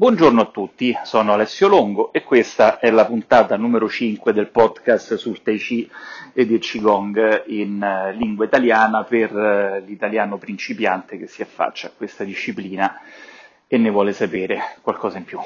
Buongiorno 0.00 0.40
a 0.40 0.46
tutti, 0.46 0.96
sono 1.04 1.34
Alessio 1.34 1.68
Longo 1.68 2.10
e 2.10 2.22
questa 2.22 2.78
è 2.78 2.90
la 2.90 3.04
puntata 3.04 3.58
numero 3.58 3.86
5 3.86 4.32
del 4.32 4.48
podcast 4.48 5.16
sul 5.16 5.42
Tai 5.42 5.58
Chi 5.58 5.90
ed 6.32 6.50
il 6.50 6.58
Qigong 6.58 7.42
in 7.48 7.82
uh, 7.82 8.16
lingua 8.16 8.46
italiana 8.46 9.04
per 9.04 9.30
uh, 9.30 9.84
l'italiano 9.84 10.38
principiante 10.38 11.18
che 11.18 11.26
si 11.26 11.42
affaccia 11.42 11.88
a 11.88 11.92
questa 11.94 12.24
disciplina 12.24 12.98
e 13.66 13.76
ne 13.76 13.90
vuole 13.90 14.14
sapere 14.14 14.78
qualcosa 14.80 15.18
in 15.18 15.24
più. 15.24 15.38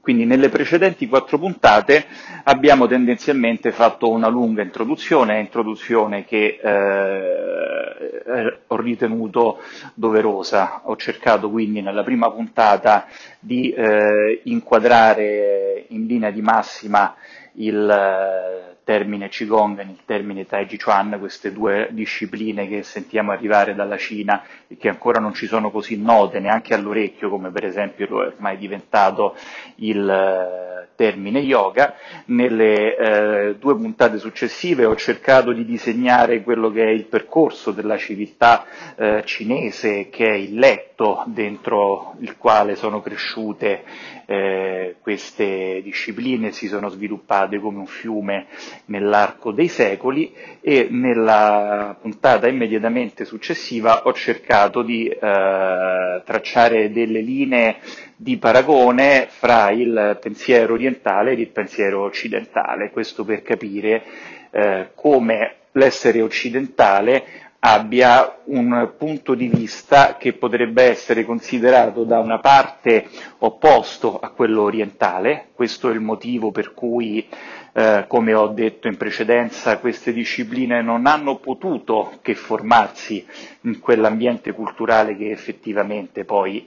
Quindi 0.00 0.24
nelle 0.24 0.48
precedenti 0.48 1.06
quattro 1.06 1.38
puntate 1.38 2.06
abbiamo 2.44 2.86
tendenzialmente 2.86 3.70
fatto 3.70 4.08
una 4.10 4.28
lunga 4.28 4.62
introduzione, 4.62 5.40
introduzione 5.40 6.24
che 6.24 6.58
eh, 6.62 8.58
ho 8.66 8.76
ritenuto 8.76 9.58
doverosa. 9.94 10.82
Ho 10.84 10.96
cercato 10.96 11.50
quindi 11.50 11.82
nella 11.82 12.02
prima 12.02 12.30
puntata 12.30 13.06
di 13.38 13.70
eh, 13.72 14.40
inquadrare 14.44 15.84
in 15.88 16.06
linea 16.06 16.30
di 16.30 16.40
massima 16.40 17.14
il 17.54 18.70
termine 18.90 19.28
Qigong 19.28 19.78
e 19.78 19.82
il 19.82 19.98
termine 20.04 20.46
Tai 20.46 20.66
Chi 20.66 20.76
Chuan, 20.76 21.14
queste 21.20 21.52
due 21.52 21.90
discipline 21.92 22.66
che 22.66 22.82
sentiamo 22.82 23.30
arrivare 23.30 23.72
dalla 23.72 23.96
Cina 23.96 24.42
e 24.66 24.76
che 24.76 24.88
ancora 24.88 25.20
non 25.20 25.32
ci 25.32 25.46
sono 25.46 25.70
così 25.70 25.96
note 25.96 26.40
neanche 26.40 26.74
all'orecchio, 26.74 27.30
come 27.30 27.52
per 27.52 27.66
esempio 27.66 28.06
è 28.06 28.26
ormai 28.26 28.56
diventato 28.58 29.36
il 29.76 30.10
eh, 30.10 30.88
termine 30.96 31.38
yoga. 31.38 31.94
Nelle 32.26 32.96
eh, 32.96 33.54
due 33.60 33.76
puntate 33.76 34.18
successive 34.18 34.84
ho 34.84 34.96
cercato 34.96 35.52
di 35.52 35.64
disegnare 35.64 36.42
quello 36.42 36.72
che 36.72 36.82
è 36.82 36.90
il 36.90 37.04
percorso 37.04 37.70
della 37.70 37.96
civiltà 37.96 38.66
eh, 38.96 39.22
cinese, 39.24 40.08
che 40.10 40.26
è 40.26 40.34
il 40.34 40.58
letto 40.58 41.22
dentro 41.26 42.16
il 42.18 42.36
quale 42.36 42.74
sono 42.74 43.00
cresciute 43.00 43.84
eh, 44.26 44.96
queste 45.00 45.80
discipline, 45.82 46.52
si 46.52 46.68
sono 46.68 46.88
sviluppate 46.88 47.58
come 47.58 47.78
un 47.78 47.86
fiume 47.86 48.46
nell'arco 48.86 49.52
dei 49.52 49.68
secoli 49.68 50.32
e 50.60 50.88
nella 50.90 51.96
puntata 52.00 52.48
immediatamente 52.48 53.24
successiva 53.24 54.06
ho 54.06 54.12
cercato 54.12 54.82
di 54.82 55.08
eh, 55.08 56.22
tracciare 56.24 56.90
delle 56.92 57.20
linee 57.20 57.76
di 58.16 58.36
paragone 58.36 59.26
fra 59.28 59.70
il 59.70 60.18
pensiero 60.20 60.74
orientale 60.74 61.32
ed 61.32 61.40
il 61.40 61.48
pensiero 61.50 62.02
occidentale, 62.02 62.90
questo 62.90 63.24
per 63.24 63.42
capire 63.42 64.02
eh, 64.50 64.90
come 64.94 65.54
l'essere 65.72 66.20
occidentale 66.20 67.24
abbia 67.62 68.38
un 68.44 68.92
punto 68.96 69.34
di 69.34 69.46
vista 69.48 70.16
che 70.16 70.32
potrebbe 70.32 70.82
essere 70.84 71.24
considerato 71.24 72.04
da 72.04 72.18
una 72.18 72.38
parte 72.38 73.06
opposto 73.38 74.18
a 74.18 74.30
quello 74.30 74.62
orientale, 74.62 75.48
questo 75.54 75.90
è 75.90 75.92
il 75.92 76.00
motivo 76.00 76.50
per 76.52 76.72
cui 76.72 77.26
eh, 77.72 78.04
come 78.08 78.34
ho 78.34 78.48
detto 78.48 78.88
in 78.88 78.96
precedenza, 78.96 79.78
queste 79.78 80.12
discipline 80.12 80.82
non 80.82 81.06
hanno 81.06 81.36
potuto 81.36 82.18
che 82.22 82.34
formarsi 82.34 83.24
in 83.62 83.78
quell'ambiente 83.80 84.52
culturale 84.52 85.16
che 85.16 85.30
effettivamente 85.30 86.24
poi 86.24 86.66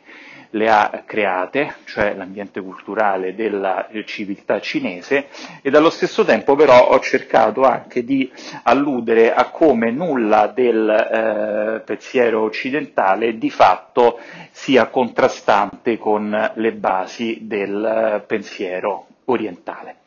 le 0.53 0.69
ha 0.69 1.03
create, 1.05 1.75
cioè 1.85 2.13
l'ambiente 2.13 2.61
culturale 2.61 3.33
della 3.35 3.87
civiltà 4.05 4.59
cinese, 4.59 5.27
e 5.61 5.69
dallo 5.69 5.89
stesso 5.89 6.23
tempo 6.23 6.55
però 6.55 6.89
ho 6.89 6.99
cercato 6.99 7.63
anche 7.63 8.03
di 8.03 8.31
alludere 8.63 9.33
a 9.33 9.49
come 9.49 9.91
nulla 9.91 10.47
del 10.47 10.89
eh, 10.89 11.81
pensiero 11.83 12.41
occidentale 12.41 13.37
di 13.37 13.49
fatto 13.49 14.19
sia 14.51 14.87
contrastante 14.87 15.97
con 15.97 16.51
le 16.53 16.71
basi 16.73 17.39
del 17.41 18.23
pensiero 18.27 19.07
orientale. 19.25 20.01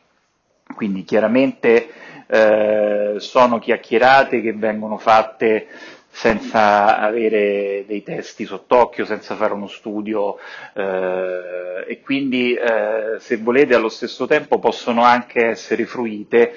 Quindi 0.77 1.03
chiaramente 1.03 1.89
eh, 2.27 3.15
sono 3.17 3.57
chiacchierate 3.57 4.41
che 4.41 4.53
vengono 4.53 4.99
fatte 4.99 5.65
senza 6.07 6.99
avere 6.99 7.83
dei 7.87 8.03
testi 8.03 8.45
sott'occhio, 8.45 9.03
senza 9.03 9.33
fare 9.35 9.53
uno 9.53 9.65
studio 9.65 10.37
eh, 10.75 11.83
e 11.87 12.01
quindi 12.01 12.53
eh, 12.53 13.15
se 13.17 13.37
volete 13.37 13.73
allo 13.73 13.89
stesso 13.89 14.27
tempo 14.27 14.59
possono 14.59 15.01
anche 15.01 15.47
essere 15.47 15.85
fruite 15.87 16.53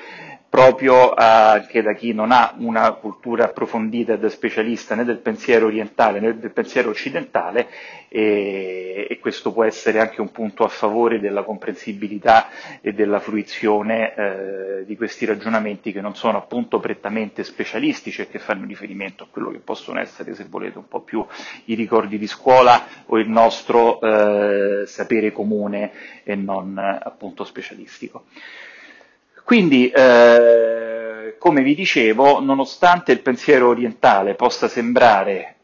proprio 0.51 1.15
anche 1.15 1.81
da 1.81 1.95
chi 1.95 2.13
non 2.13 2.33
ha 2.33 2.55
una 2.59 2.91
cultura 2.95 3.45
approfondita 3.45 4.17
da 4.17 4.29
specialista 4.29 4.97
né 4.97 5.05
del 5.05 5.19
pensiero 5.19 5.67
orientale 5.67 6.19
né 6.19 6.37
del 6.37 6.51
pensiero 6.51 6.91
occidentale 6.91 7.69
e, 8.09 9.07
e, 9.09 9.19
questo 9.21 9.53
può 9.53 9.63
essere 9.63 10.01
anche 10.01 10.21
un 10.21 10.33
punto 10.33 10.65
a 10.65 10.69
favore 10.69 11.21
della 11.21 11.45
comprensibilità 11.45 12.49
e 12.81 12.93
della 12.93 13.21
fruizione 13.21 14.15
eh, 14.15 14.85
di 14.85 14.97
questi 14.97 15.25
ragionamenti 15.25 15.93
che 15.93 16.01
non 16.01 16.17
sono 16.17 16.39
appunto 16.39 16.81
prettamente 16.81 17.45
specialistici 17.45 18.23
e 18.23 18.29
che 18.29 18.41
fanno 18.41 18.67
riferimento 18.67 19.23
a 19.23 19.29
quello 19.31 19.53
che 19.53 19.59
possono 19.59 20.01
essere, 20.01 20.35
se 20.35 20.47
volete, 20.51 20.79
un 20.79 20.89
po' 20.89 21.03
più 21.03 21.25
i 21.67 21.75
ricordi 21.77 22.19
di 22.19 22.27
scuola 22.27 22.85
o 23.07 23.17
il 23.19 23.29
nostro 23.29 24.01
eh, 24.01 24.87
sapere 24.87 25.31
comune 25.31 25.93
e 26.25 26.35
non 26.35 26.77
appunto 26.77 27.45
specialistico. 27.45 28.25
Quindi, 29.51 29.91
eh, 29.91 31.35
come 31.37 31.63
vi 31.63 31.75
dicevo, 31.75 32.39
nonostante 32.39 33.11
il 33.11 33.19
pensiero 33.19 33.67
orientale 33.67 34.37
possa 34.37 34.69
sembrare 34.69 35.57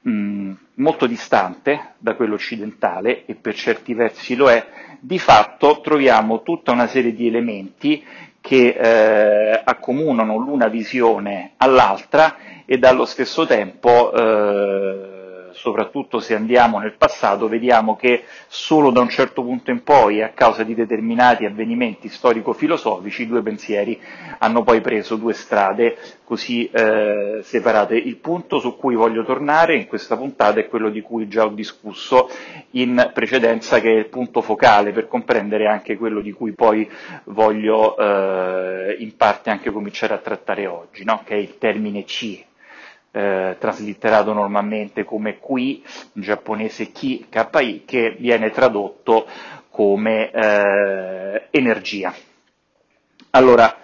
mh, 0.00 0.52
molto 0.76 1.06
distante 1.06 1.92
da 1.98 2.14
quello 2.14 2.36
occidentale, 2.36 3.26
e 3.26 3.34
per 3.34 3.54
certi 3.54 3.92
versi 3.92 4.34
lo 4.34 4.48
è, 4.48 4.66
di 4.98 5.18
fatto 5.18 5.82
troviamo 5.82 6.42
tutta 6.42 6.72
una 6.72 6.86
serie 6.86 7.12
di 7.12 7.26
elementi 7.26 8.02
che 8.40 8.68
eh, 8.68 9.60
accomunano 9.62 10.38
l'una 10.38 10.68
visione 10.68 11.52
all'altra 11.58 12.36
e 12.64 12.78
dallo 12.78 13.04
stesso 13.04 13.44
tempo 13.44 14.10
eh, 14.10 15.17
soprattutto 15.58 16.20
se 16.20 16.34
andiamo 16.34 16.78
nel 16.78 16.94
passato, 16.96 17.48
vediamo 17.48 17.96
che 17.96 18.24
solo 18.46 18.90
da 18.90 19.00
un 19.00 19.08
certo 19.08 19.42
punto 19.42 19.70
in 19.70 19.82
poi, 19.82 20.22
a 20.22 20.30
causa 20.30 20.62
di 20.62 20.74
determinati 20.74 21.44
avvenimenti 21.44 22.08
storico-filosofici, 22.08 23.22
i 23.22 23.26
due 23.26 23.42
pensieri 23.42 24.00
hanno 24.38 24.62
poi 24.62 24.80
preso 24.80 25.16
due 25.16 25.32
strade 25.34 25.96
così 26.24 26.70
eh, 26.70 27.40
separate. 27.42 27.96
Il 27.96 28.16
punto 28.16 28.60
su 28.60 28.76
cui 28.76 28.94
voglio 28.94 29.24
tornare 29.24 29.74
in 29.74 29.86
questa 29.88 30.16
puntata 30.16 30.60
è 30.60 30.68
quello 30.68 30.90
di 30.90 31.00
cui 31.00 31.26
già 31.26 31.44
ho 31.44 31.48
discusso 31.50 32.30
in 32.72 33.10
precedenza, 33.12 33.80
che 33.80 33.90
è 33.90 33.98
il 33.98 34.08
punto 34.08 34.40
focale 34.40 34.92
per 34.92 35.08
comprendere 35.08 35.66
anche 35.66 35.96
quello 35.96 36.20
di 36.20 36.32
cui 36.32 36.52
poi 36.52 36.88
voglio 37.24 37.96
eh, 37.98 38.96
in 39.00 39.16
parte 39.16 39.50
anche 39.50 39.70
cominciare 39.70 40.14
a 40.14 40.18
trattare 40.18 40.66
oggi, 40.66 41.02
no? 41.02 41.22
che 41.24 41.34
è 41.34 41.38
il 41.38 41.58
termine 41.58 42.04
C, 42.04 42.44
eh, 43.10 43.56
traslitterato 43.58 44.32
normalmente 44.32 45.04
come 45.04 45.38
qui, 45.38 45.82
in 46.14 46.22
giapponese 46.22 46.90
ki, 46.92 47.26
ki, 47.28 47.82
che 47.84 48.16
viene 48.18 48.50
tradotto 48.50 49.26
come 49.70 50.30
eh, 50.30 51.46
energia. 51.50 52.14
Allora, 53.30 53.76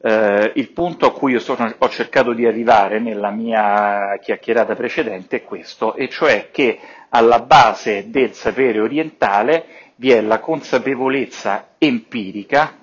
eh, 0.00 0.52
il 0.56 0.70
punto 0.70 1.06
a 1.06 1.12
cui 1.12 1.38
sono, 1.38 1.72
ho 1.78 1.88
cercato 1.88 2.32
di 2.32 2.46
arrivare 2.46 2.98
nella 2.98 3.30
mia 3.30 4.18
chiacchierata 4.20 4.74
precedente 4.74 5.36
è 5.36 5.44
questo, 5.44 5.94
e 5.94 6.08
cioè 6.08 6.50
che 6.50 6.78
alla 7.10 7.40
base 7.40 8.10
del 8.10 8.32
sapere 8.32 8.80
orientale 8.80 9.64
vi 9.96 10.10
è 10.10 10.20
la 10.20 10.40
consapevolezza 10.40 11.74
empirica 11.78 12.78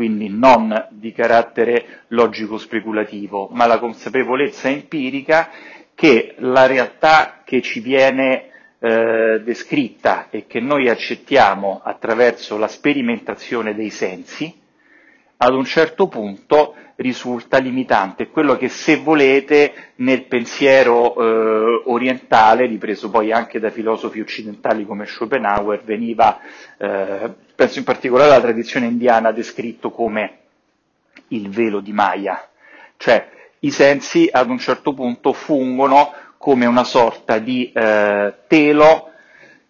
quindi 0.00 0.30
non 0.30 0.86
di 0.92 1.12
carattere 1.12 2.04
logico-speculativo, 2.08 3.50
ma 3.52 3.66
la 3.66 3.78
consapevolezza 3.78 4.70
empirica 4.70 5.50
che 5.94 6.36
la 6.38 6.64
realtà 6.64 7.42
che 7.44 7.60
ci 7.60 7.80
viene 7.80 8.48
eh, 8.78 9.42
descritta 9.44 10.28
e 10.30 10.46
che 10.46 10.58
noi 10.58 10.88
accettiamo 10.88 11.82
attraverso 11.84 12.56
la 12.56 12.66
sperimentazione 12.66 13.74
dei 13.74 13.90
sensi, 13.90 14.58
ad 15.36 15.52
un 15.52 15.64
certo 15.66 16.08
punto 16.08 16.74
risulta 16.96 17.58
limitante, 17.58 18.28
quello 18.28 18.56
che 18.56 18.68
se 18.68 18.96
volete 18.96 19.92
nel 19.96 20.24
pensiero 20.26 21.14
eh, 21.14 21.82
orientale, 21.86 22.66
ripreso 22.66 23.10
poi 23.10 23.32
anche 23.32 23.58
da 23.58 23.70
filosofi 23.70 24.20
occidentali 24.20 24.84
come 24.86 25.06
Schopenhauer, 25.06 25.82
veniva, 25.82 26.38
eh, 26.78 27.34
penso 27.60 27.78
in 27.78 27.84
particolare 27.84 28.30
alla 28.30 28.40
tradizione 28.40 28.86
indiana, 28.86 29.32
descritto 29.32 29.90
come 29.90 30.38
il 31.28 31.50
velo 31.50 31.80
di 31.80 31.92
Maya, 31.92 32.48
cioè 32.96 33.28
i 33.58 33.70
sensi 33.70 34.26
ad 34.32 34.48
un 34.48 34.56
certo 34.58 34.94
punto 34.94 35.34
fungono 35.34 36.10
come 36.38 36.64
una 36.64 36.84
sorta 36.84 37.36
di 37.36 37.70
eh, 37.70 38.32
telo 38.46 39.10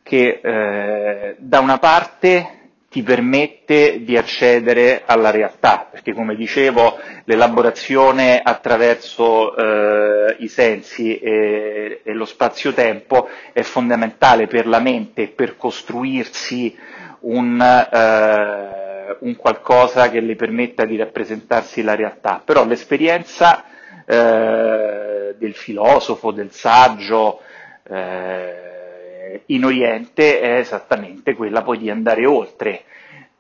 che 0.05 0.39
eh, 0.41 1.35
da 1.39 1.59
una 1.59 1.79
parte 1.79 2.59
ti 2.89 3.03
permette 3.03 4.05
di 4.05 4.17
accedere 4.17 5.03
alla 5.05 5.31
realtà, 5.31 5.89
perché 5.91 6.13
come 6.13 6.37
dicevo 6.37 6.97
l'elaborazione 7.25 8.41
attraverso 8.41 9.57
eh, 9.57 10.37
i 10.39 10.47
sensi 10.47 11.19
e, 11.19 12.03
e 12.05 12.13
lo 12.13 12.25
spazio-tempo 12.25 13.29
è 13.53 13.63
fondamentale 13.63 14.47
per 14.47 14.69
la 14.69 14.79
mente 14.79 15.27
per 15.27 15.57
costruirsi 15.57 16.77
un, 17.21 17.61
eh, 17.61 19.17
un, 19.21 19.37
qualcosa 19.37 20.11
che 20.11 20.21
le 20.21 20.37
permetta 20.37 20.85
di 20.85 20.97
rappresentarsi 20.97 21.83
la 21.83 21.95
realtà, 21.95 22.43
però 22.45 22.65
l'esperienza 22.65 23.65
eh, 24.07 25.35
del 25.39 25.55
filosofo, 25.55 26.31
del 26.33 26.51
saggio 26.53 27.41
eh, 27.89 29.43
in 29.47 29.65
Oriente 29.65 30.41
è 30.41 30.59
esattamente 30.59 31.35
quella 31.35 31.63
poi 31.63 31.79
di 31.79 31.91
andare 31.91 32.27
oltre 32.27 32.85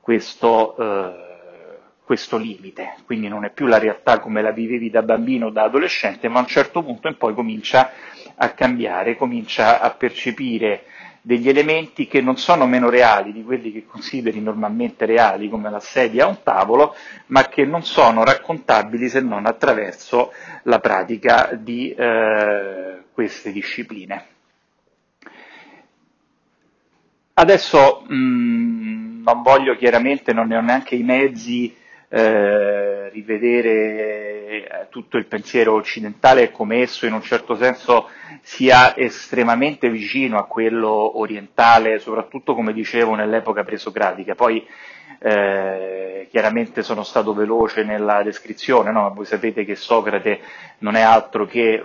questo, 0.00 0.76
eh, 0.76 1.28
questo 2.04 2.36
limite, 2.36 2.94
quindi 3.06 3.28
non 3.28 3.44
è 3.44 3.50
più 3.50 3.66
la 3.66 3.78
realtà 3.78 4.18
come 4.18 4.42
la 4.42 4.50
vivevi 4.50 4.90
da 4.90 5.02
bambino 5.02 5.46
o 5.46 5.50
da 5.50 5.62
adolescente, 5.62 6.28
ma 6.28 6.38
a 6.38 6.42
un 6.42 6.48
certo 6.48 6.82
punto 6.82 7.08
in 7.08 7.16
poi 7.16 7.34
comincia 7.34 7.92
a 8.36 8.50
cambiare, 8.50 9.16
comincia 9.16 9.80
a 9.80 9.90
percepire 9.90 10.84
degli 11.22 11.48
elementi 11.48 12.06
che 12.06 12.20
non 12.20 12.36
sono 12.36 12.66
meno 12.66 12.88
reali 12.88 13.32
di 13.32 13.44
quelli 13.44 13.72
che 13.72 13.86
consideri 13.86 14.40
normalmente 14.40 15.04
reali, 15.06 15.48
come 15.48 15.70
la 15.70 15.80
sedia 15.80 16.24
a 16.24 16.28
un 16.28 16.42
tavolo, 16.42 16.94
ma 17.26 17.48
che 17.48 17.64
non 17.64 17.82
sono 17.82 18.24
raccontabili 18.24 19.08
se 19.08 19.20
non 19.20 19.46
attraverso 19.46 20.32
la 20.64 20.78
pratica 20.78 21.50
di 21.52 21.92
eh, 21.92 23.02
queste 23.12 23.52
discipline. 23.52 24.26
Adesso 27.34 28.04
mh, 28.06 28.14
mm, 28.14 29.22
non 29.22 29.42
voglio 29.42 29.76
chiaramente, 29.76 30.32
non 30.32 30.48
ne 30.48 30.56
ho 30.56 30.60
neanche 30.60 30.94
i 30.94 31.02
mezzi, 31.02 31.74
eh, 32.12 33.08
rivedere 33.10 33.70
eh, 33.70 34.86
tutto 34.90 35.16
il 35.16 35.26
pensiero 35.26 35.74
occidentale 35.74 36.42
e 36.42 36.50
come 36.50 36.80
esso 36.82 37.06
in 37.06 37.12
un 37.12 37.22
certo 37.22 37.54
senso 37.54 38.08
sia 38.42 38.96
estremamente 38.96 39.88
vicino 39.88 40.36
a 40.36 40.46
quello 40.46 41.18
orientale, 41.18 42.00
soprattutto 42.00 42.54
come 42.54 42.72
dicevo 42.72 43.14
nell'epoca 43.14 43.62
presocratica. 43.62 44.34
Poi 44.34 44.66
eh, 45.20 46.26
chiaramente 46.30 46.82
sono 46.82 47.04
stato 47.04 47.32
veloce 47.32 47.84
nella 47.84 48.22
descrizione, 48.22 48.90
no? 48.90 49.12
voi 49.14 49.24
sapete 49.26 49.64
che 49.64 49.76
Socrate 49.76 50.40
non 50.78 50.96
è 50.96 51.02
altro 51.02 51.46
che 51.46 51.74
eh, 51.74 51.80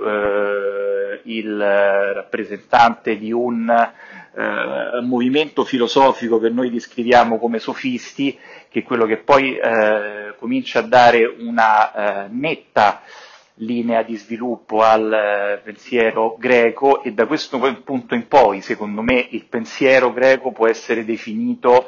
il 1.24 1.58
rappresentante 1.58 3.18
di 3.18 3.32
un 3.32 3.70
eh, 3.70 5.02
movimento 5.02 5.64
filosofico 5.64 6.40
che 6.40 6.50
noi 6.50 6.70
descriviamo 6.70 7.40
come 7.40 7.60
sofisti, 7.60 8.38
che 8.70 8.80
è 8.80 8.84
quello 8.84 9.06
che 9.06 9.18
poi 9.18 9.58
eh, 9.58 10.36
comincia 10.38 10.80
a 10.80 10.84
dare 10.84 11.26
una 11.26 12.26
eh, 12.26 12.28
netta 12.30 13.02
linea 13.60 14.04
di 14.04 14.16
sviluppo 14.18 14.82
al 14.82 15.14
eh, 15.14 15.62
pensiero 15.64 16.36
greco 16.38 17.02
e 17.04 17.14
da 17.14 17.26
questo 17.26 17.58
punto 17.84 18.16
in 18.16 18.28
poi, 18.28 18.62
secondo 18.62 19.02
me, 19.02 19.26
il 19.30 19.46
pensiero 19.46 20.12
greco 20.12 20.52
può 20.52 20.68
essere 20.68 21.06
definito 21.06 21.88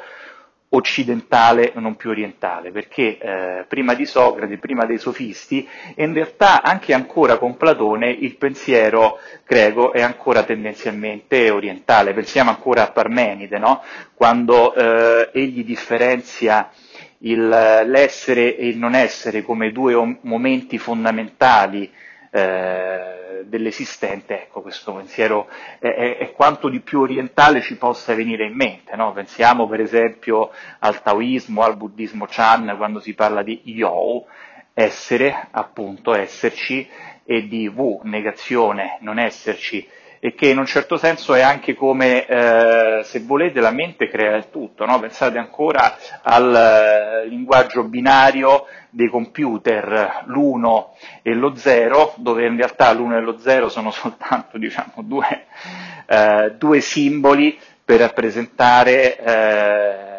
occidentale 0.70 1.72
non 1.76 1.96
più 1.96 2.10
orientale, 2.10 2.70
perché 2.70 3.18
eh, 3.18 3.64
prima 3.66 3.94
di 3.94 4.04
Socrate, 4.04 4.58
prima 4.58 4.84
dei 4.84 4.98
sofisti, 4.98 5.66
in 5.96 6.12
realtà 6.12 6.62
anche 6.62 6.92
ancora 6.92 7.38
con 7.38 7.56
Platone 7.56 8.10
il 8.10 8.36
pensiero 8.36 9.18
greco 9.46 9.92
è 9.92 10.02
ancora 10.02 10.42
tendenzialmente 10.42 11.50
orientale. 11.50 12.12
Pensiamo 12.12 12.50
ancora 12.50 12.82
a 12.82 12.90
Parmenide, 12.90 13.58
no? 13.58 13.82
quando 14.14 14.74
eh, 14.74 15.30
egli 15.32 15.64
differenzia 15.64 16.70
il, 17.20 17.48
l'essere 17.48 18.56
e 18.56 18.68
il 18.68 18.76
non 18.76 18.94
essere 18.94 19.42
come 19.42 19.72
due 19.72 20.18
momenti 20.22 20.78
fondamentali 20.78 21.90
eh, 22.30 23.44
dell'esistente, 23.44 24.42
ecco, 24.42 24.60
questo 24.60 24.92
pensiero 24.92 25.48
è, 25.78 26.16
è, 26.18 26.32
quanto 26.32 26.68
di 26.68 26.80
più 26.80 27.00
orientale 27.00 27.60
ci 27.60 27.76
possa 27.76 28.14
venire 28.14 28.44
in 28.44 28.54
mente. 28.54 28.96
No? 28.96 29.12
Pensiamo 29.12 29.66
per 29.66 29.80
esempio 29.80 30.50
al 30.80 31.02
taoismo, 31.02 31.62
al 31.62 31.76
buddismo 31.76 32.26
Chan, 32.28 32.74
quando 32.76 33.00
si 33.00 33.14
parla 33.14 33.42
di 33.42 33.60
yo, 33.64 34.26
essere, 34.74 35.48
appunto, 35.50 36.14
esserci, 36.14 36.88
e 37.24 37.46
di 37.46 37.68
wu, 37.68 38.00
negazione, 38.04 38.96
non 39.00 39.18
esserci, 39.18 39.86
e 40.20 40.34
che 40.34 40.48
in 40.48 40.58
un 40.58 40.66
certo 40.66 40.96
senso 40.96 41.34
è 41.34 41.40
anche 41.40 41.74
come, 41.74 42.26
eh, 42.26 43.02
se 43.04 43.20
volete, 43.20 43.60
la 43.60 43.70
mente 43.70 44.08
crea 44.08 44.36
il 44.36 44.50
tutto, 44.50 44.84
no? 44.84 44.98
pensate 44.98 45.38
ancora 45.38 45.96
al 46.22 46.54
eh, 46.54 47.28
linguaggio 47.28 47.84
binario 47.84 48.66
dei 48.90 49.08
computer, 49.08 50.24
l'1 50.26 50.84
e 51.22 51.34
lo 51.34 51.54
0, 51.54 52.14
dove 52.16 52.46
in 52.46 52.56
realtà 52.56 52.92
l'1 52.92 53.16
e 53.16 53.20
lo 53.20 53.38
0 53.38 53.68
sono 53.68 53.90
soltanto 53.92 54.58
diciamo, 54.58 54.94
due, 55.02 55.46
eh, 56.06 56.54
due 56.56 56.80
simboli 56.80 57.58
per 57.84 58.00
rappresentare 58.00 59.18
eh, 59.18 60.17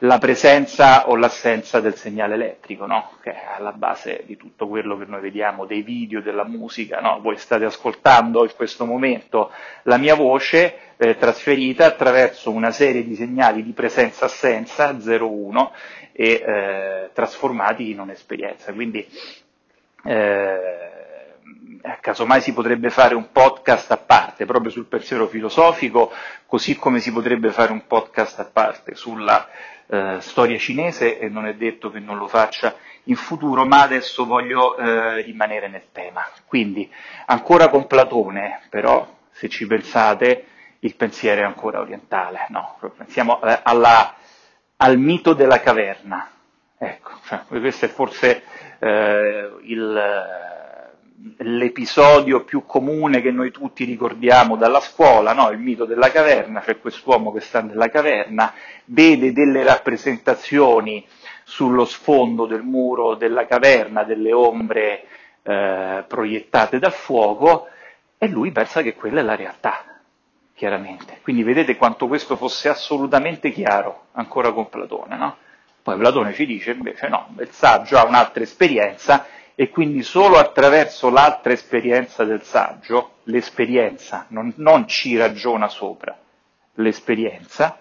la 0.00 0.18
presenza 0.18 1.08
o 1.08 1.16
l'assenza 1.16 1.80
del 1.80 1.94
segnale 1.94 2.34
elettrico, 2.34 2.86
no? 2.86 3.12
che 3.22 3.32
è 3.32 3.42
alla 3.56 3.72
base 3.72 4.22
di 4.26 4.36
tutto 4.36 4.68
quello 4.68 4.96
che 4.98 5.04
noi 5.06 5.20
vediamo, 5.20 5.64
dei 5.64 5.82
video, 5.82 6.20
della 6.20 6.44
musica. 6.44 7.00
No? 7.00 7.20
Voi 7.20 7.36
state 7.36 7.64
ascoltando 7.64 8.42
in 8.44 8.52
questo 8.54 8.84
momento 8.84 9.50
la 9.82 9.96
mia 9.96 10.14
voce 10.14 10.94
eh, 10.96 11.16
trasferita 11.16 11.86
attraverso 11.86 12.50
una 12.50 12.70
serie 12.70 13.04
di 13.04 13.14
segnali 13.14 13.62
di 13.62 13.72
presenza-assenza 13.72 14.92
0-1 14.92 15.68
e 16.12 16.30
eh, 16.44 17.10
trasformati 17.12 17.90
in 17.90 18.00
un'esperienza. 18.00 18.72
Quindi 18.72 19.06
eh, 20.04 20.95
casomai 22.00 22.40
si 22.40 22.52
potrebbe 22.52 22.90
fare 22.90 23.14
un 23.14 23.30
podcast 23.30 23.90
a 23.92 23.96
parte 23.96 24.44
proprio 24.44 24.70
sul 24.70 24.86
pensiero 24.86 25.26
filosofico, 25.26 26.12
così 26.46 26.76
come 26.76 27.00
si 27.00 27.12
potrebbe 27.12 27.50
fare 27.50 27.72
un 27.72 27.86
podcast 27.86 28.40
a 28.40 28.44
parte 28.44 28.94
sulla 28.94 29.48
eh, 29.86 30.16
storia 30.20 30.58
cinese 30.58 31.18
e 31.18 31.28
non 31.28 31.46
è 31.46 31.54
detto 31.54 31.90
che 31.90 32.00
non 32.00 32.18
lo 32.18 32.26
faccia 32.26 32.74
in 33.04 33.16
futuro, 33.16 33.64
ma 33.64 33.82
adesso 33.82 34.26
voglio 34.26 34.76
eh, 34.76 35.22
rimanere 35.22 35.68
nel 35.68 35.86
tema. 35.92 36.26
Quindi, 36.46 36.90
ancora 37.26 37.68
con 37.68 37.86
Platone, 37.86 38.62
però, 38.68 39.06
se 39.30 39.48
ci 39.48 39.66
pensate, 39.66 40.46
il 40.80 40.96
pensiero 40.96 41.42
è 41.42 41.44
ancora 41.44 41.80
orientale, 41.80 42.46
no? 42.48 42.78
Pensiamo 42.96 43.40
eh, 43.42 43.60
alla, 43.62 44.14
al 44.76 44.98
mito 44.98 45.34
della 45.34 45.60
caverna. 45.60 46.30
Ecco, 46.78 47.12
cioè, 47.26 47.40
questo 47.46 47.84
è 47.84 47.88
forse 47.88 48.42
eh, 48.80 49.56
il 49.62 50.65
l'episodio 51.38 52.44
più 52.44 52.64
comune 52.66 53.20
che 53.20 53.30
noi 53.30 53.50
tutti 53.50 53.84
ricordiamo 53.84 54.56
dalla 54.56 54.80
scuola, 54.80 55.32
no? 55.32 55.50
il 55.50 55.58
mito 55.58 55.84
della 55.84 56.10
caverna, 56.10 56.60
c'è 56.60 56.78
quest'uomo 56.78 57.32
che 57.32 57.40
sta 57.40 57.62
nella 57.62 57.88
caverna, 57.88 58.52
vede 58.86 59.32
delle 59.32 59.62
rappresentazioni 59.62 61.04
sullo 61.44 61.84
sfondo 61.84 62.46
del 62.46 62.62
muro 62.62 63.14
della 63.14 63.46
caverna, 63.46 64.04
delle 64.04 64.32
ombre 64.32 65.04
eh, 65.42 66.04
proiettate 66.06 66.78
dal 66.78 66.92
fuoco, 66.92 67.68
e 68.18 68.28
lui 68.28 68.50
pensa 68.50 68.82
che 68.82 68.94
quella 68.94 69.20
è 69.20 69.22
la 69.22 69.36
realtà, 69.36 70.00
chiaramente. 70.54 71.20
Quindi 71.22 71.42
vedete 71.42 71.76
quanto 71.76 72.08
questo 72.08 72.36
fosse 72.36 72.68
assolutamente 72.68 73.50
chiaro, 73.50 74.06
ancora 74.12 74.52
con 74.52 74.68
Platone, 74.68 75.16
no? 75.16 75.36
Poi 75.82 75.96
Platone 75.98 76.32
ci 76.32 76.46
dice 76.46 76.72
invece 76.72 77.06
no, 77.08 77.28
il 77.38 77.50
saggio 77.52 77.96
ha 77.96 78.04
un'altra 78.04 78.42
esperienza 78.42 79.26
e 79.58 79.70
quindi 79.70 80.02
solo 80.02 80.36
attraverso 80.36 81.08
l'altra 81.08 81.52
esperienza 81.52 82.24
del 82.24 82.42
saggio, 82.42 83.16
l'esperienza 83.24 84.26
non, 84.28 84.52
non 84.56 84.86
ci 84.86 85.16
ragiona 85.16 85.66
sopra, 85.68 86.16
l'esperienza 86.74 87.80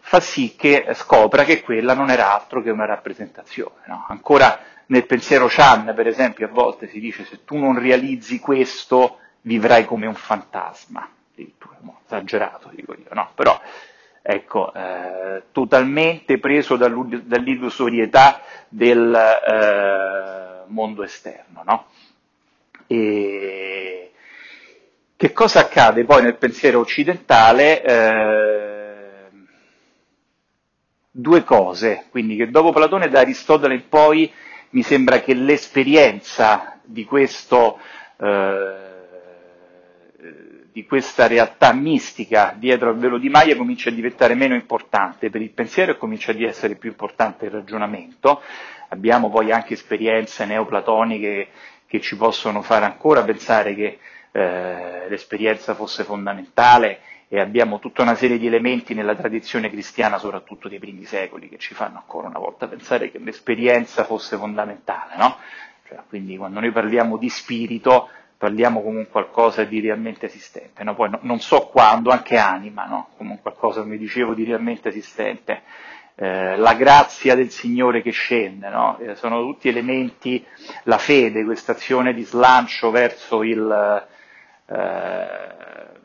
fa 0.00 0.20
sì 0.20 0.54
che 0.54 0.86
scopra 0.92 1.44
che 1.44 1.62
quella 1.62 1.94
non 1.94 2.10
era 2.10 2.32
altro 2.32 2.62
che 2.62 2.70
una 2.70 2.84
rappresentazione. 2.84 3.82
No? 3.86 4.04
Ancora 4.08 4.60
nel 4.86 5.06
pensiero 5.06 5.46
Chan, 5.48 5.92
per 5.96 6.06
esempio, 6.06 6.46
a 6.46 6.50
volte 6.50 6.88
si 6.88 7.00
dice 7.00 7.24
se 7.24 7.44
tu 7.44 7.56
non 7.56 7.78
realizzi 7.78 8.38
questo 8.38 9.18
vivrai 9.42 9.86
come 9.86 10.06
un 10.06 10.14
fantasma, 10.14 11.08
addirittura 11.32 11.72
esagerato 12.04 12.70
dico 12.74 12.92
io, 12.92 13.08
no? 13.12 13.30
però 13.34 13.58
ecco, 14.20 14.72
eh, 14.74 15.44
totalmente 15.52 16.38
preso 16.38 16.76
dall'illusorietà 16.76 18.42
del... 18.68 19.14
Eh, 19.14 20.51
mondo 20.72 21.02
esterno. 21.02 21.62
No? 21.64 21.86
E 22.86 24.12
che 25.16 25.32
cosa 25.32 25.60
accade 25.60 26.04
poi 26.04 26.22
nel 26.22 26.36
pensiero 26.36 26.80
occidentale? 26.80 27.82
Eh, 27.82 28.92
due 31.14 31.44
cose, 31.44 32.06
quindi 32.10 32.36
che 32.36 32.50
dopo 32.50 32.72
Platone 32.72 33.08
da 33.08 33.20
Aristotele 33.20 33.74
in 33.74 33.88
poi 33.88 34.32
mi 34.70 34.82
sembra 34.82 35.20
che 35.20 35.34
l'esperienza 35.34 36.80
di, 36.82 37.04
questo, 37.04 37.78
eh, 38.18 38.74
di 40.72 40.84
questa 40.86 41.26
realtà 41.26 41.72
mistica 41.72 42.54
dietro 42.56 42.88
al 42.88 42.96
velo 42.96 43.18
di 43.18 43.28
Maya 43.28 43.56
comincia 43.56 43.90
a 43.90 43.92
diventare 43.92 44.34
meno 44.34 44.54
importante 44.54 45.28
per 45.28 45.42
il 45.42 45.50
pensiero 45.50 45.92
e 45.92 45.98
comincia 45.98 46.30
ad 46.30 46.40
essere 46.40 46.76
più 46.76 46.88
importante 46.90 47.44
il 47.44 47.50
ragionamento, 47.50 48.40
Abbiamo 48.92 49.30
poi 49.30 49.50
anche 49.50 49.72
esperienze 49.72 50.44
neoplatoniche 50.44 51.48
che 51.86 52.00
ci 52.02 52.14
possono 52.14 52.60
fare 52.60 52.84
ancora 52.84 53.24
pensare 53.24 53.74
che 53.74 53.98
eh, 54.30 55.06
l'esperienza 55.08 55.74
fosse 55.74 56.04
fondamentale 56.04 57.00
e 57.28 57.40
abbiamo 57.40 57.78
tutta 57.78 58.02
una 58.02 58.14
serie 58.14 58.36
di 58.36 58.46
elementi 58.46 58.92
nella 58.92 59.14
tradizione 59.14 59.70
cristiana, 59.70 60.18
soprattutto 60.18 60.68
dei 60.68 60.78
primi 60.78 61.04
secoli, 61.04 61.48
che 61.48 61.56
ci 61.56 61.72
fanno 61.72 61.96
ancora 61.96 62.28
una 62.28 62.38
volta 62.38 62.68
pensare 62.68 63.10
che 63.10 63.18
l'esperienza 63.18 64.04
fosse 64.04 64.36
fondamentale, 64.36 65.16
no? 65.16 65.38
Cioè, 65.88 66.00
quindi 66.06 66.36
quando 66.36 66.60
noi 66.60 66.70
parliamo 66.70 67.16
di 67.16 67.30
spirito, 67.30 68.10
parliamo 68.42 68.82
come 68.82 68.98
un 68.98 69.08
qualcosa 69.08 69.62
di 69.62 69.78
realmente 69.78 70.26
esistente, 70.26 70.82
no? 70.82 70.96
poi 70.96 71.10
no, 71.10 71.20
non 71.22 71.38
so 71.38 71.68
quando, 71.68 72.10
anche 72.10 72.36
anima, 72.36 72.86
no? 72.86 73.10
come 73.16 73.30
un 73.30 73.40
qualcosa, 73.40 73.82
come 73.82 73.96
dicevo, 73.96 74.34
di 74.34 74.42
realmente 74.42 74.88
esistente. 74.88 75.62
Eh, 76.16 76.56
la 76.56 76.74
grazia 76.74 77.36
del 77.36 77.50
Signore 77.50 78.02
che 78.02 78.10
scende, 78.10 78.68
no? 78.68 78.98
eh, 78.98 79.14
sono 79.14 79.40
tutti 79.42 79.68
elementi, 79.68 80.44
la 80.84 80.98
fede, 80.98 81.44
questa 81.44 81.70
azione 81.70 82.12
di 82.14 82.24
slancio 82.24 82.90
verso 82.90 83.44
il, 83.44 84.08
eh, 84.66 86.00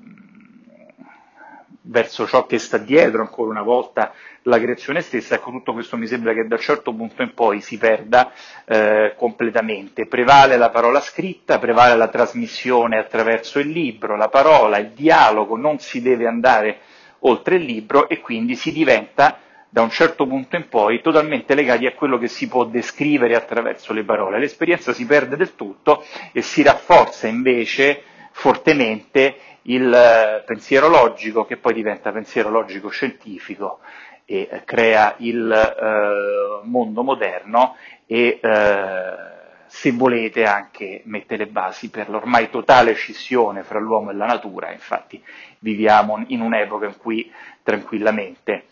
verso 1.88 2.28
ciò 2.28 2.46
che 2.46 2.60
sta 2.60 2.78
dietro, 2.78 3.22
ancora 3.22 3.50
una 3.50 3.62
volta, 3.62 4.14
la 4.44 4.60
creazione 4.60 5.02
stessa, 5.02 5.36
ecco 5.36 5.52
tutto 5.52 5.74
questo 5.74 5.98
mi 5.98 6.08
sembra 6.08 6.34
che 6.34 6.48
da 6.48 6.56
un 6.56 6.62
certo 6.62 6.94
punto 6.94 7.22
in 7.22 7.34
poi 7.34 7.62
si 7.62 7.78
perda 7.78 8.32
eh, 8.66 9.14
completamente. 9.18 10.06
Prevale 10.06 10.58
la 10.58 10.70
parola 10.70 11.02
scritta, 11.02 11.60
prevale 11.60 11.96
la 11.96 12.08
trasmissione 12.08 12.98
attraverso 12.98 13.60
il 13.60 13.70
libro, 13.70 14.16
la 14.16 14.30
parola, 14.30 14.78
il 14.78 14.92
dialogo, 14.92 15.58
non 15.58 15.80
si 15.80 16.02
deve 16.02 16.28
andare 16.28 16.80
oltre 17.20 17.56
il 17.56 17.64
libro 17.64 18.08
e 18.08 18.20
quindi 18.20 18.56
si 18.56 18.72
diventa 18.72 19.40
da 19.70 19.82
un 19.82 19.90
certo 19.90 20.26
punto 20.26 20.56
in 20.56 20.70
poi 20.70 21.02
totalmente 21.02 21.54
legati 21.54 21.86
a 21.86 21.94
quello 21.94 22.18
che 22.18 22.28
si 22.28 22.48
può 22.48 22.66
descrivere 22.66 23.36
attraverso 23.36 23.92
le 23.92 24.04
parole. 24.04 24.40
L'esperienza 24.40 24.94
si 24.94 25.06
perde 25.06 25.36
del 25.36 25.56
tutto 25.56 26.06
e 26.32 26.42
si 26.42 26.64
rafforza 26.64 27.28
invece 27.28 28.02
fortemente 28.32 29.36
il 29.68 29.94
eh, 29.94 30.44
pensiero 30.46 30.88
logico 30.88 31.46
che 31.46 31.58
poi 31.58 31.74
diventa 31.74 32.12
pensiero 32.12 32.50
logico 32.50 32.90
scientifico 32.90 33.80
e 34.26 34.48
eh, 34.50 34.64
crea 34.64 35.16
il 35.20 35.52
eh, 35.52 36.66
mondo 36.68 37.04
moderno 37.04 37.76
e 38.06 38.40
eh, 38.42 39.36
se 39.68 39.92
volete 39.92 40.46
anche 40.46 41.02
mette 41.06 41.36
le 41.36 41.48
basi 41.48 41.90
per 41.90 42.10
l'ormai 42.10 42.50
totale 42.50 42.94
scissione 42.94 43.64
fra 43.64 43.80
l'uomo 43.80 44.12
e 44.12 44.14
la 44.14 44.26
natura, 44.26 44.72
infatti 44.72 45.22
viviamo 45.60 46.24
in 46.28 46.42
un'epoca 46.42 46.86
in 46.86 46.98
cui 46.98 47.30
tranquillamente 47.64 48.66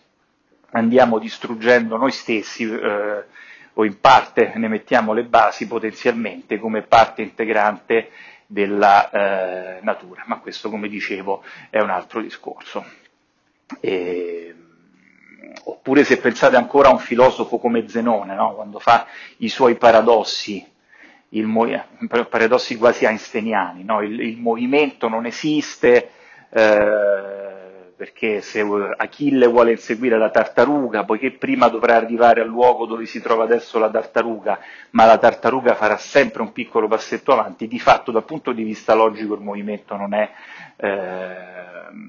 andiamo 0.71 1.19
distruggendo 1.19 1.97
noi 1.97 2.11
stessi 2.11 2.63
eh, 2.63 3.23
o 3.75 3.85
in 3.85 3.99
parte 3.99 4.53
ne 4.55 4.67
mettiamo 4.67 5.13
le 5.13 5.23
basi 5.23 5.67
potenzialmente 5.67 6.59
come 6.59 6.81
parte 6.81 7.21
integrante 7.21 8.09
della 8.47 9.09
eh, 9.09 9.79
natura, 9.81 10.23
ma 10.27 10.39
questo 10.39 10.69
come 10.69 10.87
dicevo 10.87 11.43
è 11.69 11.79
un 11.79 11.89
altro 11.89 12.21
discorso. 12.21 12.85
E, 13.79 14.55
oppure 15.63 16.03
se 16.03 16.17
pensate 16.17 16.55
ancora 16.55 16.89
a 16.89 16.91
un 16.91 16.99
filosofo 16.99 17.57
come 17.57 17.87
Zenone, 17.87 18.35
no? 18.35 18.53
quando 18.55 18.79
fa 18.79 19.07
i 19.37 19.49
suoi 19.49 19.75
paradossi, 19.75 20.65
paradossi 22.29 22.77
quasi 22.77 23.05
einsteiniani, 23.05 23.83
no? 23.83 24.01
il, 24.01 24.19
il, 24.19 24.37
movimento 24.37 25.09
non 25.09 25.25
esiste, 25.25 26.11
eh, 26.49 27.44
perché 27.95 28.41
se 28.41 28.61
Achille 28.97 29.47
vuole 29.47 29.71
inseguire 29.71 30.17
la 30.17 30.29
tartaruga, 30.29 31.05
poiché 31.05 31.31
prima 31.31 31.69
dovrà 31.69 31.95
arrivare 31.95 32.41
al 32.41 32.47
luogo 32.47 32.85
dove 32.85 33.05
si 33.05 33.21
trova 33.21 33.45
adesso 33.45 33.79
la 33.79 33.89
tartaruga, 33.89 34.59
ma 34.91 35.05
la 35.05 35.17
tartaruga 35.17 35.75
farà 35.75 35.97
sempre 35.97 36.41
un 36.41 36.51
piccolo 36.51 36.87
passetto 36.87 37.31
avanti, 37.31 37.67
di 37.67 37.79
fatto 37.79 38.11
dal 38.11 38.25
punto 38.25 38.51
di 38.51 38.63
vista 38.63 38.93
logico 38.93 39.35
il 39.35 39.41
movimento 39.41 39.95
non 39.95 40.13
è... 40.13 40.29
Eh, 40.75 42.03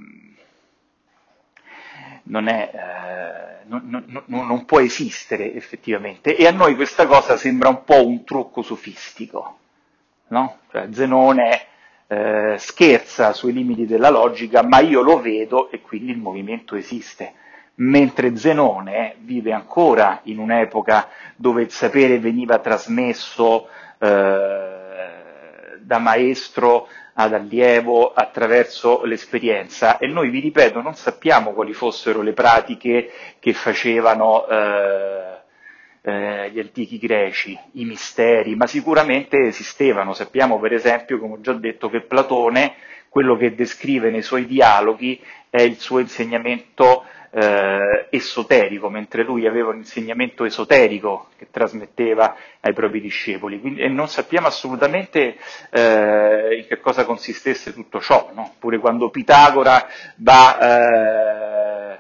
non, 2.29 2.49
è, 2.49 2.71
eh, 2.75 3.65
non, 3.69 4.05
non, 4.07 4.47
non, 4.47 4.65
può 4.65 4.81
esistere 4.81 5.55
effettivamente 5.55 6.35
e 6.35 6.45
a 6.49 6.51
noi 6.51 6.75
questa 6.75 7.07
cosa 7.07 7.37
sembra 7.37 7.69
un 7.69 7.85
po' 7.85 8.05
un 8.05 8.25
trucco 8.25 8.63
sofistico, 8.63 9.59
no? 10.29 10.59
Cioè, 10.73 10.89
Zenone 10.91 11.67
eh, 12.09 12.55
scherza 12.59 13.33
sui 13.33 13.53
limiti 13.53 13.87
della 13.87 14.11
logica, 14.11 14.63
ma 14.63 14.81
io 14.81 15.03
lo 15.03 15.21
vedo 15.21 15.71
e 15.71 15.81
quindi 15.81 16.13
il 16.13 16.19
movimento 16.19 16.77
esiste. 16.77 17.33
Mentre 17.77 18.37
Zenone 18.37 19.17
vive 19.19 19.53
ancora 19.53 20.21
in 20.25 20.39
un'epoca 20.39 21.09
dove 21.37 21.63
il 21.63 21.71
sapere 21.71 22.19
veniva 22.19 22.59
trasmesso 22.59 23.69
eh, 23.99 24.77
da 25.81 25.99
maestro 25.99 26.89
ad 27.19 27.33
allievo 27.33 28.13
attraverso 28.13 29.05
l'esperienza 29.05 29.99
e 29.99 30.07
noi, 30.07 30.31
vi 30.31 30.41
ripeto, 30.41 30.81
non 30.81 30.95
sappiamo 30.95 31.53
quali 31.53 31.73
fossero 31.73 32.23
le 32.23 32.33
pratiche 32.33 33.11
che 33.39 33.53
facevano 33.53 34.47
eh, 34.47 35.36
eh, 36.07 36.51
gli 36.53 36.61
antichi 36.61 36.99
greci, 36.99 37.59
i 37.73 37.85
misteri, 37.85 38.55
ma 38.55 38.69
sicuramente 38.69 39.39
esistevano. 39.39 40.13
Sappiamo 40.15 40.61
per 40.61 40.73
esempio, 40.73 41.19
come 41.19 41.35
ho 41.35 41.41
già 41.41 41.53
detto, 41.53 41.91
che 41.91 42.03
Platone, 42.03 42.75
quello 43.09 43.37
che 43.37 43.57
descrive 43.57 44.11
nei 44.11 44.23
suoi 44.23 44.47
dialoghi 44.47 45.21
è 45.51 45.63
il 45.63 45.81
suo 45.81 45.99
insegnamento 45.99 47.05
eh, 47.33 48.07
esoterico, 48.11 48.89
mentre 48.89 49.25
lui 49.25 49.49
aveva 49.49 49.71
un 49.71 49.79
insegnamento 49.79 50.45
esoterico 50.45 51.31
che 51.37 51.49
trasmetteva 51.51 52.37
ai 52.61 52.73
propri 52.73 53.01
discepoli. 53.01 53.61
Quindi, 53.61 53.81
e 53.81 53.89
non 53.89 54.07
sappiamo 54.07 54.47
assolutamente 54.47 55.37
eh, 55.71 56.57
in 56.61 56.67
che 56.69 56.79
cosa 56.79 57.05
consistesse 57.05 57.73
tutto 57.73 58.01
ciò, 58.01 58.31
no? 58.33 58.55
pure 58.61 58.79
quando 58.79 59.11
Pitagora 59.11 59.89
va 60.19 60.59
eh, 61.95 61.99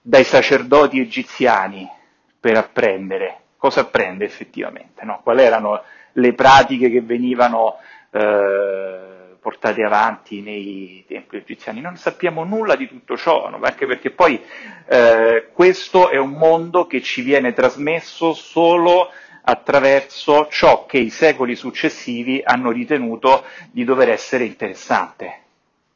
dai 0.00 0.24
sacerdoti 0.24 1.00
egiziani 1.00 2.00
per 2.42 2.56
apprendere. 2.56 3.36
Cosa 3.56 3.82
apprende 3.82 4.24
effettivamente? 4.24 5.04
No? 5.04 5.20
Quali 5.22 5.42
erano 5.42 5.80
le 6.14 6.34
pratiche 6.34 6.90
che 6.90 7.00
venivano 7.00 7.76
eh, 8.10 9.36
portate 9.40 9.84
avanti 9.84 10.42
nei 10.42 11.04
templi 11.06 11.38
egiziani? 11.38 11.80
Non 11.80 11.96
sappiamo 11.96 12.42
nulla 12.42 12.74
di 12.74 12.88
tutto 12.88 13.16
ciò, 13.16 13.48
no? 13.48 13.60
anche 13.62 13.86
perché 13.86 14.10
poi 14.10 14.42
eh, 14.88 15.50
questo 15.52 16.10
è 16.10 16.16
un 16.16 16.32
mondo 16.32 16.88
che 16.88 17.00
ci 17.00 17.22
viene 17.22 17.52
trasmesso 17.52 18.32
solo 18.32 19.10
attraverso 19.44 20.48
ciò 20.50 20.84
che 20.84 20.98
i 20.98 21.10
secoli 21.10 21.54
successivi 21.54 22.42
hanno 22.44 22.72
ritenuto 22.72 23.44
di 23.70 23.84
dover 23.84 24.10
essere 24.10 24.42
interessante. 24.42 25.42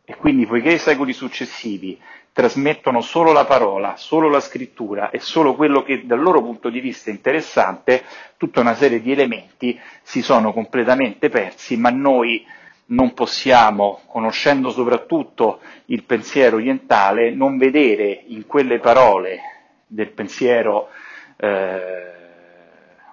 E 0.04 0.14
quindi, 0.14 0.46
poiché 0.46 0.74
i 0.74 0.78
secoli 0.78 1.12
successivi 1.12 2.00
trasmettono 2.36 3.00
solo 3.00 3.32
la 3.32 3.46
parola, 3.46 3.96
solo 3.96 4.28
la 4.28 4.40
scrittura 4.40 5.08
e 5.08 5.20
solo 5.20 5.54
quello 5.54 5.82
che 5.82 6.04
dal 6.04 6.20
loro 6.20 6.42
punto 6.42 6.68
di 6.68 6.80
vista 6.80 7.08
è 7.08 7.14
interessante, 7.14 8.02
tutta 8.36 8.60
una 8.60 8.74
serie 8.74 9.00
di 9.00 9.10
elementi 9.10 9.80
si 10.02 10.20
sono 10.20 10.52
completamente 10.52 11.30
persi, 11.30 11.78
ma 11.78 11.88
noi 11.88 12.44
non 12.88 13.14
possiamo, 13.14 14.02
conoscendo 14.04 14.68
soprattutto 14.68 15.60
il 15.86 16.02
pensiero 16.02 16.56
orientale, 16.56 17.30
non 17.30 17.56
vedere 17.56 18.24
in 18.26 18.44
quelle 18.44 18.80
parole 18.80 19.38
del 19.86 20.10
pensiero 20.10 20.90
eh, 21.38 22.15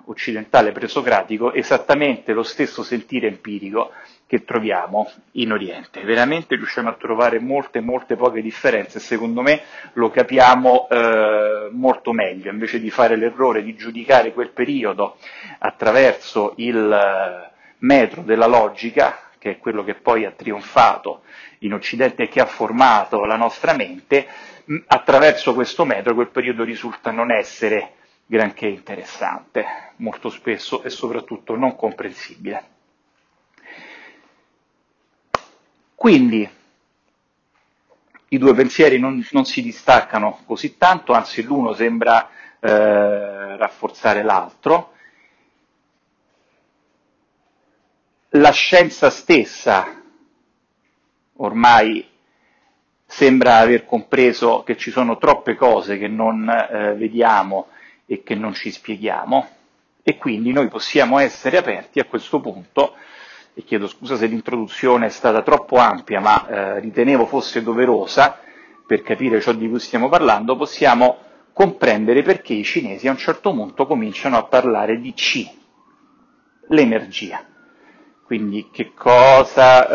occidentale 0.06 0.72
presocratico 0.72 1.54
esattamente 1.54 2.34
lo 2.34 2.44
stesso 2.44 2.84
sentire 2.84 3.28
empirico 3.28 3.92
che 4.26 4.44
troviamo 4.44 5.12
in 5.34 5.52
Oriente. 5.52 6.02
Veramente 6.02 6.56
riusciamo 6.56 6.90
a 6.90 6.94
trovare 6.94 7.40
molte, 7.40 7.82
molte 7.82 8.16
poche 8.16 8.42
differenze 8.42 8.98
e 8.98 9.02
secondo 9.02 9.42
me 9.42 9.62
lo 9.94 10.10
capiamo 10.10 10.88
eh, 10.90 11.70
molto 11.72 12.14
meglio, 12.14 12.50
invece 12.50 12.80
di 12.80 12.90
fare 12.90 13.16
l'errore 13.16 13.62
di 13.62 13.76
giudicare 13.76 14.34
quel 14.34 14.50
periodo 14.50 15.18
attraverso 15.60 16.54
il 16.58 16.92
eh, 16.92 17.52
metro 17.80 18.24
della 18.24 18.48
logica, 18.48 19.30
che 19.38 19.52
è 19.52 19.58
quello 19.58 19.84
che 19.84 19.96
poi 19.96 20.26
ha 20.26 20.32
trionfato 20.32 21.22
in 21.60 21.74
Occidente 21.74 22.24
e 22.24 22.28
che 22.28 22.40
ha 22.42 22.46
formato 22.46 23.26
la 23.26 23.36
nostra 23.36 23.74
mente, 23.74 24.26
attraverso 24.88 25.54
questo 25.54 25.86
metro 25.86 26.16
quel 26.16 26.30
periodo 26.30 26.64
risulta 26.64 27.12
non 27.12 27.32
essere 27.32 27.96
granché 28.25 28.68
interessante, 28.68 29.65
molto 29.98 30.30
spesso 30.30 30.84
e 30.84 30.89
soprattutto 30.89 31.56
non 31.56 31.75
comprensibile. 31.75 32.72
Quindi 35.96 36.50
i 38.30 38.38
due 38.38 38.53
pensieri 38.53 39.00
non, 39.00 39.25
non 39.32 39.46
si 39.46 39.62
distaccano 39.62 40.39
così 40.46 40.77
tanto, 40.77 41.13
anzi 41.13 41.44
l'uno 41.44 41.74
sembra 41.74 42.30
eh, 42.60 43.58
rafforzare 43.58 44.24
l'altro. 44.24 44.92
La 48.30 48.51
scienza 48.51 49.10
stessa 49.12 50.01
ormai 51.36 52.10
sembra 53.06 53.58
aver 53.58 53.86
compreso 53.86 54.63
che 54.63 54.75
ci 54.75 54.89
sono 54.89 55.18
troppe 55.18 55.56
cose 55.56 55.98
che 56.00 56.08
non 56.08 56.50
eh, 56.50 56.96
vediamo 56.96 57.68
e 58.13 58.24
che 58.24 58.36
non 58.36 58.53
ci 58.53 58.72
spieghiamo 58.72 59.48
e 60.03 60.17
quindi 60.17 60.51
noi 60.51 60.67
possiamo 60.67 61.17
essere 61.17 61.58
aperti 61.58 62.00
a 62.00 62.05
questo 62.05 62.39
punto 62.39 62.93
e 63.55 63.63
chiedo 63.63 63.88
scusa 63.88 64.15
se 64.15 64.25
l'introduzione 64.27 65.08
è 65.08 65.10
stata 65.10 65.41
troppo 65.41 65.77
ampia, 65.77 66.20
ma 66.20 66.48
eh, 66.48 66.79
ritenevo 66.79 67.25
fosse 67.25 67.62
doverosa 67.63 68.39
per 68.86 69.01
capire 69.01 69.39
ciò 69.41 69.53
di 69.53 69.70
cui 69.70 69.79
stiamo 69.79 70.10
parlando, 70.10 70.55
possiamo 70.55 71.17
comprendere 71.53 72.24
perché 72.24 72.53
i 72.53 72.63
cinesi 72.63 73.08
a 73.08 73.12
un 73.12 73.17
certo 73.17 73.51
punto 73.51 73.86
cominciano 73.86 74.38
a 74.38 74.43
parlare 74.43 75.00
di 75.00 75.13
C, 75.13 75.48
l'energia. 76.70 77.46
Quindi 78.25 78.70
che 78.72 78.91
cosa 78.96 79.88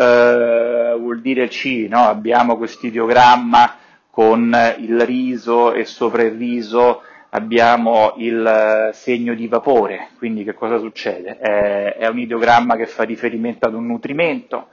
eh, 0.93 0.97
vuol 0.97 1.19
dire 1.19 1.49
C? 1.49 1.87
No? 1.89 2.07
Abbiamo 2.07 2.55
questo 2.57 2.85
ideogramma 2.87 3.75
con 4.09 4.55
il 4.79 5.01
riso 5.01 5.73
e 5.73 5.83
sopra 5.83 6.23
il 6.23 6.37
riso 6.37 7.01
abbiamo 7.29 8.13
il 8.17 8.89
segno 8.93 9.33
di 9.33 9.47
vapore, 9.47 10.09
quindi 10.17 10.43
che 10.43 10.53
cosa 10.53 10.77
succede? 10.77 11.37
È, 11.37 11.95
è 11.95 12.07
un 12.07 12.19
ideogramma 12.19 12.75
che 12.75 12.85
fa 12.87 13.03
riferimento 13.03 13.67
ad 13.67 13.73
un 13.73 13.85
nutrimento, 13.85 14.69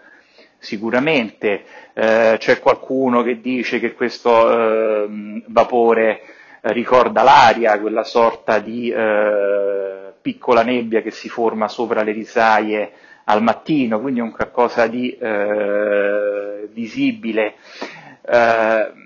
sicuramente 0.59 1.65
eh, 1.93 2.37
c'è 2.39 2.61
qualcuno 2.61 3.23
che 3.23 3.41
dice 3.41 3.79
che 3.79 3.95
questo 3.95 5.05
eh, 5.05 5.43
vapore 5.47 6.21
ricorda 6.63 7.23
l'aria, 7.23 7.79
quella 7.79 8.05
sorta 8.05 8.59
di 8.59 8.91
eh, 8.91 10.13
piccola 10.21 10.63
nebbia 10.63 11.03
che 11.03 11.11
si 11.11 11.29
forma 11.29 11.69
sopra 11.69 12.03
le 12.03 12.13
risaie 12.13 12.93
al 13.25 13.43
mattino, 13.43 14.01
quindi 14.01 14.21
un 14.21 14.33
qualcosa 14.33 14.87
di 14.87 15.11
eh, 15.11 16.69
visibile. 16.73 17.55
Eh, 18.23 19.05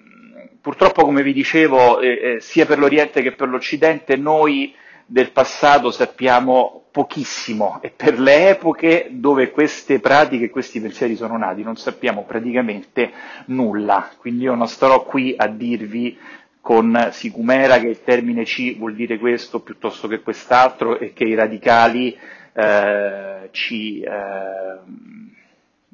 purtroppo, 0.60 1.04
come 1.04 1.22
vi 1.22 1.32
dicevo, 1.32 2.00
eh, 2.00 2.08
eh, 2.36 2.40
sia 2.40 2.66
per 2.66 2.78
l'Oriente 2.78 3.22
che 3.22 3.32
per 3.32 3.48
l'Occidente, 3.48 4.16
noi 4.16 4.74
del 5.06 5.32
passato 5.32 5.90
sappiamo 5.90 6.84
pochissimo 6.92 7.78
e 7.82 7.90
per 7.90 8.18
le 8.18 8.50
epoche 8.50 9.08
dove 9.10 9.50
queste 9.50 9.98
pratiche 10.00 10.50
questi 10.50 10.80
pensieri 10.80 11.14
sono 11.16 11.36
nati 11.36 11.62
non 11.62 11.76
sappiamo 11.76 12.24
praticamente 12.24 13.10
nulla. 13.46 14.10
Quindi 14.18 14.44
io 14.44 14.54
non 14.54 14.68
starò 14.68 15.04
qui 15.04 15.34
a 15.36 15.46
dirvi 15.48 16.16
con 16.60 17.08
sicumera 17.12 17.78
che 17.78 17.88
il 17.88 18.02
termine 18.04 18.44
C 18.44 18.76
vuol 18.76 18.94
dire 18.94 19.18
questo 19.18 19.60
piuttosto 19.60 20.06
che 20.08 20.20
quest'altro 20.20 20.98
e 20.98 21.12
che 21.12 21.24
i 21.24 21.34
radicali 21.34 22.16
eh, 22.52 23.48
ci, 23.52 24.00
eh, 24.00 24.78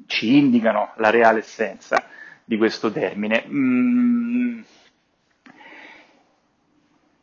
ci, 0.07 0.35
indicano 0.37 0.91
la 0.97 1.09
reale 1.09 1.39
essenza 1.39 2.03
di 2.47 2.55
questo 2.57 2.91
termine. 2.93 3.43
Mm, 3.45 4.59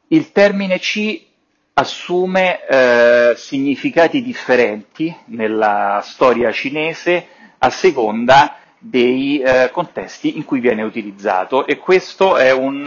il 0.09 0.33
termine 0.33 0.79
C 0.79 1.25
assume 1.73 2.65
eh, 2.67 3.33
significati 3.37 4.23
differenti 4.23 5.15
nella 5.27 6.01
storia 6.05 6.53
cinese 6.53 7.27
a 7.59 7.71
seconda 7.71 8.57
dei 8.79 9.41
eh, 9.41 9.71
contesti 9.73 10.37
in 10.37 10.45
cui 10.45 10.61
viene 10.61 10.83
utilizzato 10.83 11.67
e 11.67 11.79
questo 11.79 12.37
è 12.37 12.53
un 12.53 12.87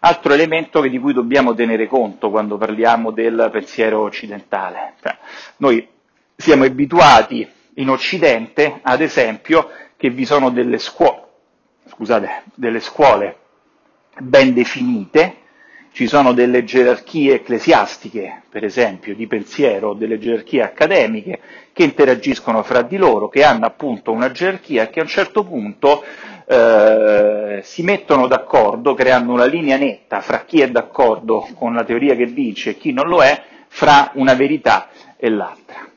altro 0.00 0.32
elemento 0.32 0.80
di 0.80 0.98
cui 0.98 1.12
dobbiamo 1.12 1.54
tenere 1.54 1.86
conto 1.86 2.30
quando 2.30 2.58
parliamo 2.58 3.12
del 3.12 3.48
pensiero 3.52 4.00
occidentale. 4.00 4.94
Cioè, 5.00 5.16
noi 5.58 5.86
siamo 6.34 6.64
abituati 6.64 7.48
in 7.74 7.88
Occidente, 7.90 8.80
ad 8.82 9.00
esempio, 9.00 9.70
che 9.96 10.10
vi 10.10 10.24
sono 10.26 10.50
delle 10.50 10.78
scuole, 10.78 11.25
scusate, 11.96 12.42
delle 12.54 12.80
scuole 12.80 13.36
ben 14.20 14.52
definite, 14.52 15.44
ci 15.92 16.06
sono 16.06 16.32
delle 16.34 16.62
gerarchie 16.62 17.36
ecclesiastiche, 17.36 18.42
per 18.50 18.64
esempio, 18.64 19.14
di 19.14 19.26
pensiero, 19.26 19.94
delle 19.94 20.18
gerarchie 20.18 20.62
accademiche, 20.62 21.40
che 21.72 21.84
interagiscono 21.84 22.62
fra 22.62 22.82
di 22.82 22.98
loro, 22.98 23.28
che 23.28 23.42
hanno 23.42 23.64
appunto 23.64 24.12
una 24.12 24.30
gerarchia 24.30 24.88
che 24.88 25.00
a 25.00 25.04
un 25.04 25.08
certo 25.08 25.42
punto 25.42 26.04
eh, 26.46 27.60
si 27.62 27.82
mettono 27.82 28.26
d'accordo, 28.26 28.92
creando 28.92 29.32
una 29.32 29.46
linea 29.46 29.78
netta 29.78 30.20
fra 30.20 30.44
chi 30.44 30.60
è 30.60 30.70
d'accordo 30.70 31.48
con 31.54 31.72
la 31.72 31.84
teoria 31.84 32.14
che 32.14 32.30
dice 32.30 32.70
e 32.70 32.76
chi 32.76 32.92
non 32.92 33.08
lo 33.08 33.22
è, 33.22 33.42
fra 33.68 34.10
una 34.14 34.34
verità 34.34 34.88
e 35.16 35.30
l'altra. 35.30 35.88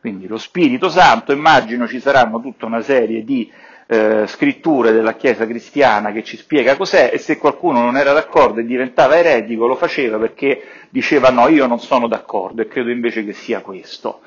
Quindi 0.00 0.26
lo 0.26 0.38
Spirito 0.38 0.88
Santo, 0.88 1.32
immagino 1.32 1.86
ci 1.86 2.00
saranno 2.00 2.40
tutta 2.40 2.64
una 2.64 2.80
serie 2.80 3.24
di 3.24 3.50
eh, 3.90 4.26
scritture 4.26 4.92
della 4.92 5.14
Chiesa 5.14 5.46
cristiana 5.46 6.12
che 6.12 6.22
ci 6.22 6.36
spiega 6.36 6.76
cos'è 6.76 7.10
e 7.10 7.16
se 7.18 7.38
qualcuno 7.38 7.80
non 7.80 7.96
era 7.96 8.12
d'accordo 8.12 8.60
e 8.60 8.66
diventava 8.66 9.16
eretico 9.16 9.66
lo 9.66 9.76
faceva 9.76 10.18
perché 10.18 10.62
diceva 10.90 11.30
no, 11.30 11.48
io 11.48 11.66
non 11.66 11.80
sono 11.80 12.06
d'accordo 12.06 12.60
e 12.60 12.68
credo 12.68 12.90
invece 12.90 13.24
che 13.24 13.32
sia 13.32 13.60
questo. 13.62 14.20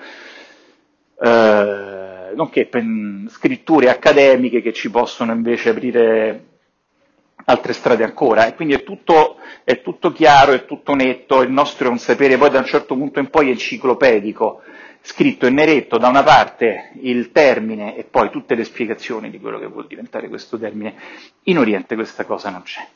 Eh, 1.24 2.32
nonché 2.34 2.66
per 2.66 2.84
scritture 3.30 3.90
accademiche 3.90 4.62
che 4.62 4.74
ci 4.74 4.90
possono 4.90 5.32
invece 5.32 5.70
aprire 5.70 6.46
altre 7.46 7.74
strade 7.74 8.04
ancora. 8.04 8.48
E 8.48 8.56
quindi 8.56 8.74
è 8.74 8.84
tutto, 8.84 9.38
è 9.64 9.82
tutto 9.82 10.12
chiaro, 10.12 10.54
è 10.54 10.66
tutto 10.66 10.96
netto, 10.96 11.42
il 11.42 11.52
nostro 11.52 11.88
è 11.88 11.92
un 11.92 12.00
sapere. 12.00 12.38
Poi 12.38 12.50
da 12.50 12.60
un 12.60 12.66
certo 12.66 12.96
punto 12.96 13.20
in 13.20 13.30
poi 13.30 13.50
enciclopedico 13.50 14.62
scritto 15.02 15.48
in 15.48 15.56
neretto 15.56 15.98
da 15.98 16.08
una 16.08 16.24
parte 16.24 16.92
il 17.02 17.32
termine 17.32 17.96
e 17.96 18.04
poi 18.04 18.30
tutte 18.30 18.56
le 18.56 18.64
spiegazioni 18.64 19.30
di 19.30 19.40
quello 19.40 19.60
che 19.60 19.68
vuol 19.68 19.88
diventare 19.88 20.30
questo 20.30 20.58
termine. 20.58 20.96
In 21.44 21.58
Oriente 21.58 21.96
questa 21.96 22.26
cosa 22.26 22.50
non 22.50 22.62
c'è. 22.64 22.88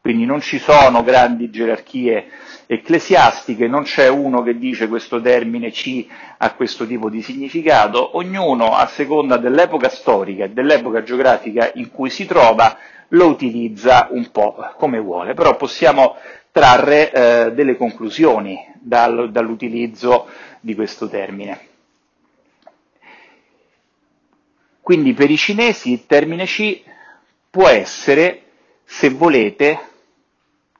Quindi 0.00 0.24
non 0.24 0.40
ci 0.40 0.58
sono 0.60 1.02
grandi 1.02 1.50
gerarchie 1.50 2.28
ecclesiastiche, 2.66 3.66
non 3.66 3.82
c'è 3.82 4.08
uno 4.08 4.40
che 4.42 4.56
dice 4.56 4.86
questo 4.86 5.20
termine 5.20 5.72
C 5.72 6.06
ha 6.38 6.52
questo 6.54 6.86
tipo 6.86 7.10
di 7.10 7.22
significato, 7.22 8.16
ognuno 8.16 8.76
a 8.76 8.86
seconda 8.86 9.36
dell'epoca 9.36 9.88
storica 9.88 10.44
e 10.44 10.50
dell'epoca 10.50 11.02
geografica 11.02 11.72
in 11.74 11.90
cui 11.90 12.10
si 12.10 12.24
trova 12.24 12.78
lo 13.08 13.26
utilizza 13.26 14.06
un 14.12 14.30
po' 14.30 14.54
come 14.76 15.00
vuole, 15.00 15.34
però 15.34 15.56
possiamo 15.56 16.14
trarre 16.56 17.12
eh, 17.12 17.52
delle 17.52 17.76
conclusioni 17.76 18.58
dal, 18.80 19.30
dall'utilizzo 19.30 20.26
di 20.58 20.74
questo 20.74 21.06
termine. 21.06 21.60
Quindi 24.80 25.12
per 25.12 25.30
i 25.30 25.36
cinesi 25.36 25.92
il 25.92 26.06
termine 26.06 26.46
C 26.46 26.80
può 27.50 27.68
essere, 27.68 28.40
se 28.84 29.10
volete, 29.10 29.78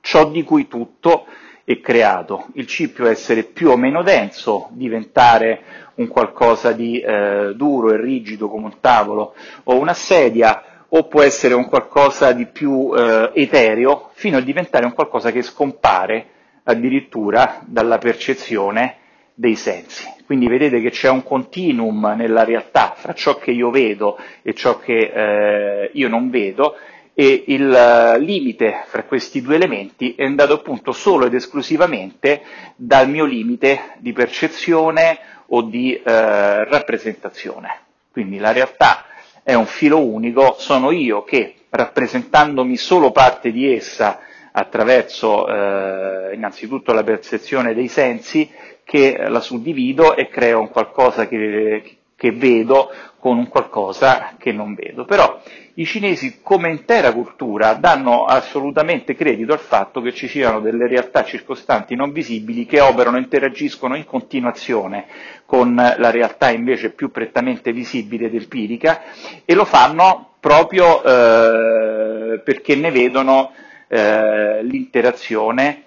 ciò 0.00 0.30
di 0.30 0.42
cui 0.44 0.66
tutto 0.66 1.26
è 1.62 1.78
creato. 1.80 2.46
Il 2.54 2.64
C 2.64 2.88
può 2.88 3.04
essere 3.04 3.42
più 3.42 3.68
o 3.68 3.76
meno 3.76 4.02
denso, 4.02 4.68
diventare 4.70 5.90
un 5.96 6.08
qualcosa 6.08 6.72
di 6.72 7.00
eh, 7.00 7.52
duro 7.54 7.92
e 7.92 8.00
rigido 8.00 8.48
come 8.48 8.64
un 8.64 8.80
tavolo 8.80 9.34
o 9.64 9.78
una 9.78 9.92
sedia, 9.92 10.75
o 10.88 11.06
può 11.08 11.22
essere 11.22 11.54
un 11.54 11.66
qualcosa 11.66 12.32
di 12.32 12.46
più 12.46 12.92
eh, 12.96 13.30
etereo, 13.34 14.10
fino 14.14 14.36
a 14.36 14.40
diventare 14.40 14.84
un 14.84 14.94
qualcosa 14.94 15.32
che 15.32 15.42
scompare 15.42 16.26
addirittura 16.64 17.60
dalla 17.64 17.98
percezione 17.98 18.96
dei 19.34 19.56
sensi. 19.56 20.04
Quindi 20.24 20.48
vedete 20.48 20.80
che 20.80 20.90
c'è 20.90 21.08
un 21.08 21.22
continuum 21.22 22.14
nella 22.16 22.44
realtà 22.44 22.94
fra 22.96 23.12
ciò 23.12 23.36
che 23.36 23.52
io 23.52 23.70
vedo 23.70 24.18
e 24.42 24.54
ciò 24.54 24.78
che 24.78 25.12
eh, 25.12 25.90
io 25.92 26.08
non 26.08 26.30
vedo 26.30 26.74
e 27.18 27.44
il 27.46 27.66
uh, 27.66 28.20
limite 28.20 28.82
fra 28.88 29.04
questi 29.04 29.40
due 29.40 29.54
elementi 29.54 30.14
è 30.14 30.24
andato 30.24 30.52
appunto 30.52 30.92
solo 30.92 31.24
ed 31.24 31.32
esclusivamente 31.32 32.42
dal 32.76 33.08
mio 33.08 33.24
limite 33.24 33.94
di 34.00 34.12
percezione 34.12 35.18
o 35.46 35.62
di 35.62 35.98
uh, 35.98 36.02
rappresentazione. 36.04 37.84
Quindi 38.12 38.36
la 38.36 38.52
realtà 38.52 39.05
è 39.46 39.54
un 39.54 39.66
filo 39.66 40.04
unico, 40.04 40.56
sono 40.58 40.90
io 40.90 41.22
che 41.22 41.54
rappresentandomi 41.70 42.76
solo 42.76 43.12
parte 43.12 43.52
di 43.52 43.72
essa 43.72 44.18
attraverso 44.50 45.46
eh, 45.46 46.34
innanzitutto 46.34 46.92
la 46.92 47.04
percezione 47.04 47.72
dei 47.72 47.86
sensi, 47.86 48.50
che 48.82 49.16
la 49.28 49.38
suddivido 49.38 50.16
e 50.16 50.26
creo 50.26 50.58
un 50.58 50.68
qualcosa 50.68 51.28
che, 51.28 51.95
che 52.16 52.32
vedo 52.32 52.90
con 53.18 53.36
un 53.36 53.48
qualcosa 53.48 54.34
che 54.38 54.52
non 54.52 54.74
vedo. 54.74 55.04
Però 55.04 55.40
i 55.74 55.84
cinesi, 55.84 56.40
come 56.42 56.70
intera 56.70 57.12
cultura, 57.12 57.74
danno 57.74 58.24
assolutamente 58.24 59.14
credito 59.14 59.52
al 59.52 59.58
fatto 59.58 60.00
che 60.00 60.14
ci 60.14 60.26
siano 60.26 60.60
delle 60.60 60.88
realtà 60.88 61.22
circostanti 61.24 61.94
non 61.94 62.12
visibili 62.12 62.64
che 62.64 62.80
operano 62.80 63.18
interagiscono 63.18 63.94
in 63.94 64.06
continuazione 64.06 65.06
con 65.44 65.74
la 65.74 66.10
realtà 66.10 66.50
invece 66.50 66.90
più 66.90 67.10
prettamente 67.10 67.72
visibile 67.72 68.26
ed 68.26 68.34
empirica 68.34 69.02
e 69.44 69.54
lo 69.54 69.64
fanno 69.64 70.36
proprio 70.40 71.02
eh, 71.02 72.38
perché 72.38 72.76
ne 72.76 72.90
vedono 72.90 73.52
eh, 73.88 74.62
l'interazione 74.62 75.82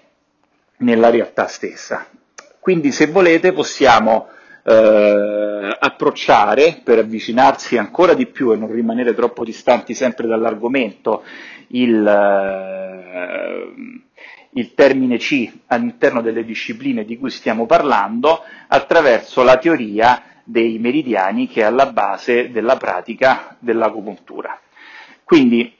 nella 0.78 1.10
realtà 1.10 1.46
stessa. 1.46 2.06
Quindi 2.60 2.92
se 2.92 3.06
volete 3.06 3.52
possiamo 3.52 4.28
eh, 4.62 5.76
approcciare 5.78 6.80
per 6.84 6.98
avvicinarsi 6.98 7.76
ancora 7.76 8.14
di 8.14 8.26
più 8.26 8.52
e 8.52 8.56
non 8.56 8.70
rimanere 8.72 9.14
troppo 9.14 9.44
distanti 9.44 9.94
sempre 9.94 10.26
dall'argomento 10.26 11.22
il, 11.68 12.06
eh, 12.06 13.72
il 14.52 14.74
termine 14.74 15.16
C 15.18 15.50
all'interno 15.66 16.20
delle 16.20 16.44
discipline 16.44 17.04
di 17.04 17.18
cui 17.18 17.30
stiamo 17.30 17.66
parlando 17.66 18.42
attraverso 18.68 19.42
la 19.42 19.56
teoria 19.58 20.22
dei 20.44 20.78
meridiani 20.78 21.46
che 21.48 21.60
è 21.60 21.64
alla 21.64 21.86
base 21.86 22.50
della 22.50 22.76
pratica 22.76 23.56
dell'agopuntura. 23.58 24.58
Quindi, 25.24 25.72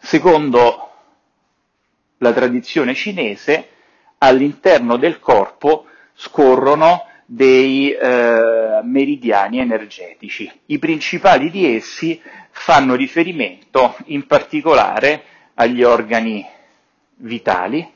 secondo 0.00 0.88
la 2.18 2.32
tradizione 2.32 2.94
cinese, 2.94 3.68
all'interno 4.18 4.96
del 4.96 5.20
corpo 5.20 5.86
scorrono 6.20 7.06
dei 7.24 7.92
eh, 7.92 8.80
meridiani 8.82 9.58
energetici. 9.58 10.50
I 10.66 10.78
principali 10.78 11.50
di 11.50 11.74
essi 11.76 12.20
fanno 12.50 12.94
riferimento 12.94 13.96
in 14.06 14.26
particolare 14.26 15.22
agli 15.54 15.82
organi 15.82 16.44
vitali, 17.16 17.90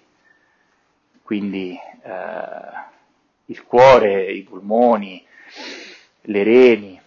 quindi 1.22 1.78
eh, 2.02 2.10
il 3.46 3.62
cuore, 3.64 4.32
i 4.32 4.42
polmoni, 4.42 5.22
le 6.22 6.42
reni, 6.42 6.98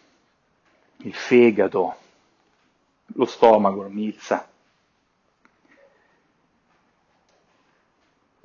il 0.97 1.13
fegato, 1.15 1.95
lo 3.15 3.25
stomaco, 3.25 3.81
la 3.81 3.89
milza. 3.89 4.47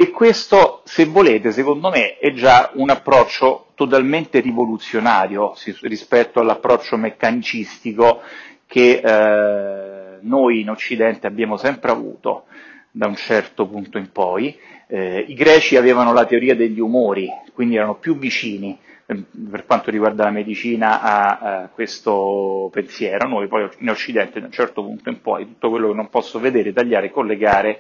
E 0.03 0.11
questo, 0.11 0.83
se 0.85 1.05
volete, 1.05 1.53
secondo 1.53 1.89
me, 1.89 2.19
è 2.19 2.33
già 2.33 2.73
un 2.75 2.91
approccio 2.91 3.67
totalmente 3.77 4.41
rivoluzionario 4.41 5.55
rispetto 5.83 6.41
all'approccio 6.41 6.97
meccanicistico 6.97 8.21
che 8.67 9.01
eh, 9.01 10.19
noi 10.23 10.63
in 10.63 10.71
Occidente 10.71 11.29
abbiamo 11.29 11.57
sempre 11.57 11.93
avuto 11.93 12.47
da 12.91 13.07
un 13.07 13.15
certo 13.15 13.69
punto 13.69 13.97
in 13.97 14.11
poi. 14.11 14.59
Eh, 14.89 15.25
I 15.29 15.35
greci 15.35 15.77
avevano 15.77 16.13
la 16.13 16.25
teoria 16.25 16.57
degli 16.57 16.81
umori, 16.81 17.29
quindi 17.53 17.77
erano 17.77 17.95
più 17.95 18.19
vicini 18.19 18.77
eh, 19.07 19.23
per 19.49 19.65
quanto 19.67 19.93
riguarda 19.93 20.25
la 20.25 20.31
medicina 20.31 21.01
a, 21.01 21.39
a, 21.39 21.69
questo 21.69 22.69
pensiero. 22.73 23.29
Noi 23.29 23.47
poi 23.47 23.69
in 23.79 23.89
Occidente 23.89 24.41
da 24.41 24.47
un 24.47 24.53
certo 24.53 24.83
punto 24.83 25.11
in 25.11 25.21
poi 25.21 25.47
tutto 25.47 25.71
quello 25.71 25.91
che 25.91 25.95
non 25.95 26.09
posso 26.09 26.41
vedere, 26.41 26.73
tagliare, 26.73 27.13
collegare 27.13 27.79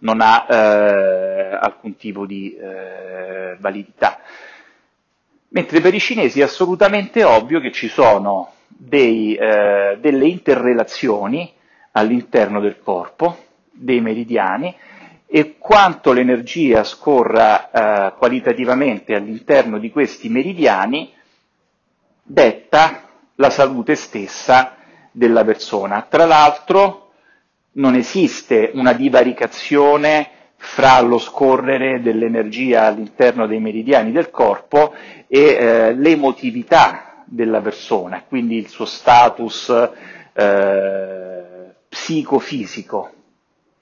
non 0.00 0.20
ha 0.20 0.46
eh, 0.48 1.58
alcun 1.60 1.96
tipo 1.96 2.26
di 2.26 2.54
eh, 2.56 3.56
validità. 3.58 4.20
Mentre 5.48 5.80
per 5.80 5.94
i 5.94 6.00
cinesi 6.00 6.40
è 6.40 6.44
assolutamente 6.44 7.22
ovvio 7.24 7.60
che 7.60 7.70
ci 7.72 7.88
sono 7.88 8.52
dei, 8.66 9.34
eh, 9.34 9.98
delle 10.00 10.26
interrelazioni 10.26 11.52
all'interno 11.92 12.60
del 12.60 12.80
corpo, 12.82 13.36
dei 13.70 14.00
meridiani, 14.00 14.74
e 15.26 15.56
quanto 15.58 16.12
l'energia 16.12 16.84
scorra 16.84 17.70
eh, 17.70 18.14
qualitativamente 18.16 19.14
all'interno 19.14 19.78
di 19.78 19.90
questi 19.90 20.28
meridiani 20.28 21.12
detta 22.22 23.08
la 23.36 23.50
salute 23.50 23.94
stessa 23.94 24.76
della 25.10 25.44
persona. 25.44 26.02
Tra 26.08 26.24
l'altro 26.24 27.03
non 27.74 27.94
esiste 27.94 28.70
una 28.74 28.92
divaricazione 28.92 30.28
fra 30.56 31.00
lo 31.00 31.18
scorrere 31.18 32.00
dell'energia 32.00 32.86
all'interno 32.86 33.46
dei 33.46 33.60
meridiani 33.60 34.12
del 34.12 34.30
corpo 34.30 34.94
e 35.26 35.40
eh, 35.40 35.94
l'emotività 35.94 37.22
della 37.26 37.60
persona, 37.60 38.22
quindi 38.26 38.56
il 38.56 38.68
suo 38.68 38.84
status 38.84 39.90
eh, 40.32 41.42
psicofisico, 41.88 43.12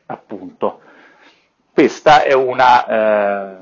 appunto. 0.07 0.81
Questa 1.73 2.23
è 2.25 2.35
una, 2.35 2.87
eh, 2.87 3.57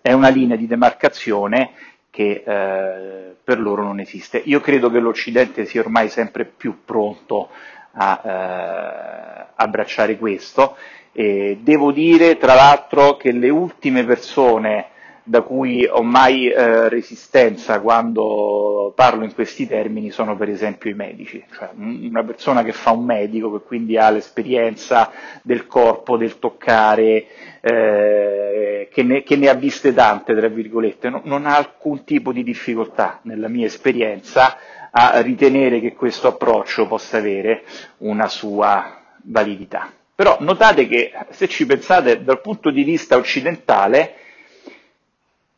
è 0.00 0.12
una 0.12 0.28
linea 0.28 0.56
di 0.56 0.66
demarcazione 0.66 1.72
che 2.10 2.42
eh, 2.44 3.36
per 3.44 3.60
loro 3.60 3.82
non 3.82 4.00
esiste. 4.00 4.40
Io 4.46 4.60
credo 4.60 4.90
che 4.90 4.98
l'Occidente 4.98 5.66
sia 5.66 5.82
ormai 5.82 6.08
sempre 6.08 6.44
più 6.46 6.84
pronto 6.84 7.50
a 7.96 8.20
eh, 8.24 9.46
abbracciare 9.56 10.16
questo. 10.18 10.76
E 11.12 11.58
devo 11.62 11.92
dire, 11.92 12.36
tra 12.36 12.54
l'altro, 12.54 13.16
che 13.16 13.32
le 13.32 13.48
ultime 13.48 14.04
persone 14.04 14.90
da 15.28 15.42
cui 15.42 15.84
ho 15.84 16.04
mai 16.04 16.48
eh, 16.48 16.88
resistenza 16.88 17.80
quando 17.80 18.92
parlo 18.94 19.24
in 19.24 19.34
questi 19.34 19.66
termini 19.66 20.10
sono 20.10 20.36
per 20.36 20.48
esempio 20.48 20.88
i 20.88 20.94
medici, 20.94 21.44
cioè 21.52 21.70
una 21.74 22.22
persona 22.22 22.62
che 22.62 22.70
fa 22.70 22.92
un 22.92 23.04
medico, 23.04 23.50
che 23.50 23.64
quindi 23.64 23.98
ha 23.98 24.08
l'esperienza 24.08 25.10
del 25.42 25.66
corpo, 25.66 26.16
del 26.16 26.38
toccare, 26.38 27.26
eh, 27.60 28.88
che, 28.92 29.02
ne, 29.02 29.24
che, 29.24 29.34
ne, 29.34 29.48
ha 29.48 29.54
viste 29.54 29.92
tante, 29.92 30.32
tra 30.32 30.46
virgolette, 30.46 31.10
no, 31.10 31.20
non 31.24 31.44
ha 31.44 31.56
alcun 31.56 32.04
tipo 32.04 32.30
di 32.30 32.44
difficoltà 32.44 33.18
nella 33.22 33.48
mia 33.48 33.66
esperienza 33.66 34.56
a 34.98 35.20
ritenere 35.20 35.78
che 35.80 35.92
questo 35.92 36.28
approccio 36.28 36.86
possa 36.86 37.18
avere 37.18 37.64
una 37.98 38.28
sua 38.28 39.02
validità. 39.24 39.92
Però 40.14 40.38
notate 40.40 40.86
che 40.88 41.12
se 41.30 41.48
ci 41.48 41.66
pensate 41.66 42.24
dal 42.24 42.40
punto 42.40 42.70
di 42.70 42.82
vista 42.82 43.16
occidentale, 43.16 44.14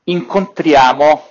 incontriamo 0.04 1.22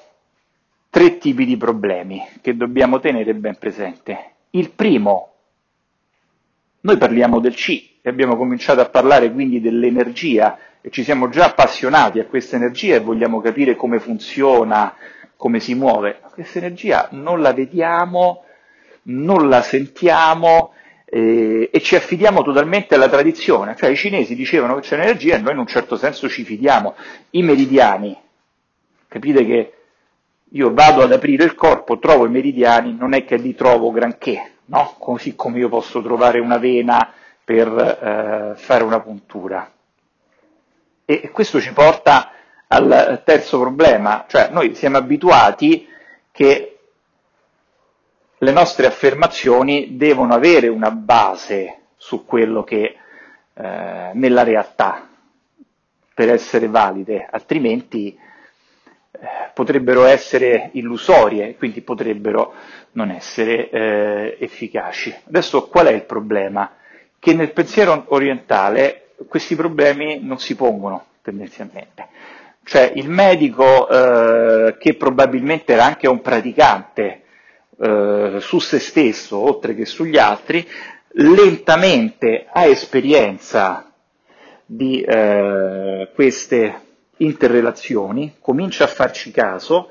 tre 0.90 1.18
tipi 1.18 1.44
di 1.46 1.58
problemi 1.58 2.26
che 2.40 2.56
dobbiamo 2.56 3.02
tenere 3.02 3.34
ben 3.34 3.58
presente. 3.58 4.36
Il 4.52 4.72
primo, 4.72 5.34
noi 6.82 6.96
parliamo 6.98 7.42
del 7.42 7.56
C 7.56 7.96
e 8.02 8.10
abbiamo 8.10 8.38
cominciato 8.38 8.80
a 8.80 8.88
parlare 8.88 9.34
quindi 9.34 9.60
dell'energia 9.60 10.58
e 10.80 10.90
ci 10.92 11.04
siamo 11.04 11.28
già 11.28 11.48
appassionati 11.48 12.22
a 12.22 12.26
questa 12.26 12.56
energia 12.56 12.96
e 12.96 13.00
vogliamo 13.02 13.42
capire 13.42 13.76
come 13.76 14.00
funziona, 14.00 14.96
come 15.38 15.60
si 15.60 15.76
muove. 15.76 16.20
Questa 16.34 16.58
energia 16.58 17.08
non 17.12 17.42
la 17.42 17.54
vediamo, 17.54 18.44
non 19.04 19.48
la 19.48 19.62
sentiamo 19.62 20.74
eh, 21.06 21.70
e 21.72 21.80
ci 21.80 21.96
affidiamo 21.96 22.44
totalmente 22.44 22.96
alla 22.96 23.08
tradizione. 23.08 23.76
Cioè 23.78 23.90
i 23.90 23.96
cinesi 23.96 24.36
dicevano 24.36 24.76
che 24.76 24.82
c'è 24.82 24.96
un'energia 24.96 25.36
e 25.36 25.40
noi 25.40 25.54
in 25.54 25.60
un 25.60 25.68
certo 25.68 25.96
senso 25.96 26.28
ci 26.28 26.44
fidiamo. 26.44 26.96
I 27.32 27.44
meridiani, 27.44 28.18
Capite 29.08 29.46
che 29.46 29.74
io 30.52 30.74
vado 30.74 31.02
ad 31.02 31.14
aprire 31.14 31.46
il 31.46 31.56
corpo, 31.56 31.98
trovo 31.98 32.26
i 32.26 32.30
meridiani, 32.30 32.96
non 32.96 33.14
è 33.14 33.24
che 33.24 33.38
li 33.38 33.56
trovo 33.56 33.92
granché, 33.92 34.52
no? 34.66 34.96
Così 34.98 35.36
come 35.36 35.60
io 35.60 35.70
posso 35.70 36.02
trovare 36.02 36.40
una 36.40 36.58
vena 36.58 37.14
per 37.44 37.68
eh, 37.68 38.60
fare 38.60 38.84
una 38.84 39.00
puntura. 39.00 39.72
E 41.06 41.32
questo 41.32 41.62
ci 41.62 41.72
porta 41.72 42.32
al 42.68 43.22
terzo 43.26 43.60
problema, 43.60 44.26
cioè 44.28 44.50
noi 44.52 44.76
siamo 44.76 44.98
abituati 44.98 45.88
che 46.32 46.78
le 48.38 48.52
nostre 48.52 48.86
affermazioni 48.86 49.96
devono 49.98 50.34
avere 50.34 50.68
una 50.68 50.92
base 50.92 51.80
su 51.96 52.26
quello 52.26 52.64
che 52.64 52.96
eh, 53.54 54.12
nella 54.14 54.44
realtà 54.44 55.08
per 56.14 56.30
essere 56.30 56.68
valide, 56.68 57.28
altrimenti 57.30 58.18
potrebbero 59.54 60.06
essere 60.06 60.70
illusorie, 60.74 61.56
quindi 61.56 61.82
potrebbero 61.82 62.54
non 62.92 63.10
essere 63.10 63.70
eh, 63.70 64.38
efficaci. 64.40 65.16
Adesso 65.28 65.68
qual 65.68 65.88
è 65.88 65.92
il 65.94 66.04
problema? 66.04 66.76
Che 67.18 67.34
nel 67.34 67.52
pensiero 67.52 68.06
orientale 68.10 69.10
questi 69.28 69.56
problemi 69.56 70.20
non 70.22 70.38
si 70.40 70.56
pongono 70.56 71.06
tendenzialmente. 71.24 72.08
Cioè 72.68 72.92
il 72.96 73.08
medico 73.10 73.88
eh, 73.88 74.76
che 74.78 74.96
probabilmente 74.96 75.72
era 75.72 75.86
anche 75.86 76.06
un 76.10 76.20
praticante 76.20 77.22
eh, 77.80 78.38
su 78.42 78.60
se 78.60 78.80
stesso, 78.80 79.38
oltre 79.38 79.74
che 79.74 79.86
sugli 79.86 80.18
altri, 80.18 80.68
lentamente 81.14 82.46
ha 82.52 82.66
esperienza 82.66 83.90
di 84.66 85.00
eh, 85.00 86.10
queste 86.14 86.82
interrelazioni, 87.20 88.36
comincia 88.42 88.84
a 88.84 88.88
farci 88.88 89.32
caso, 89.32 89.88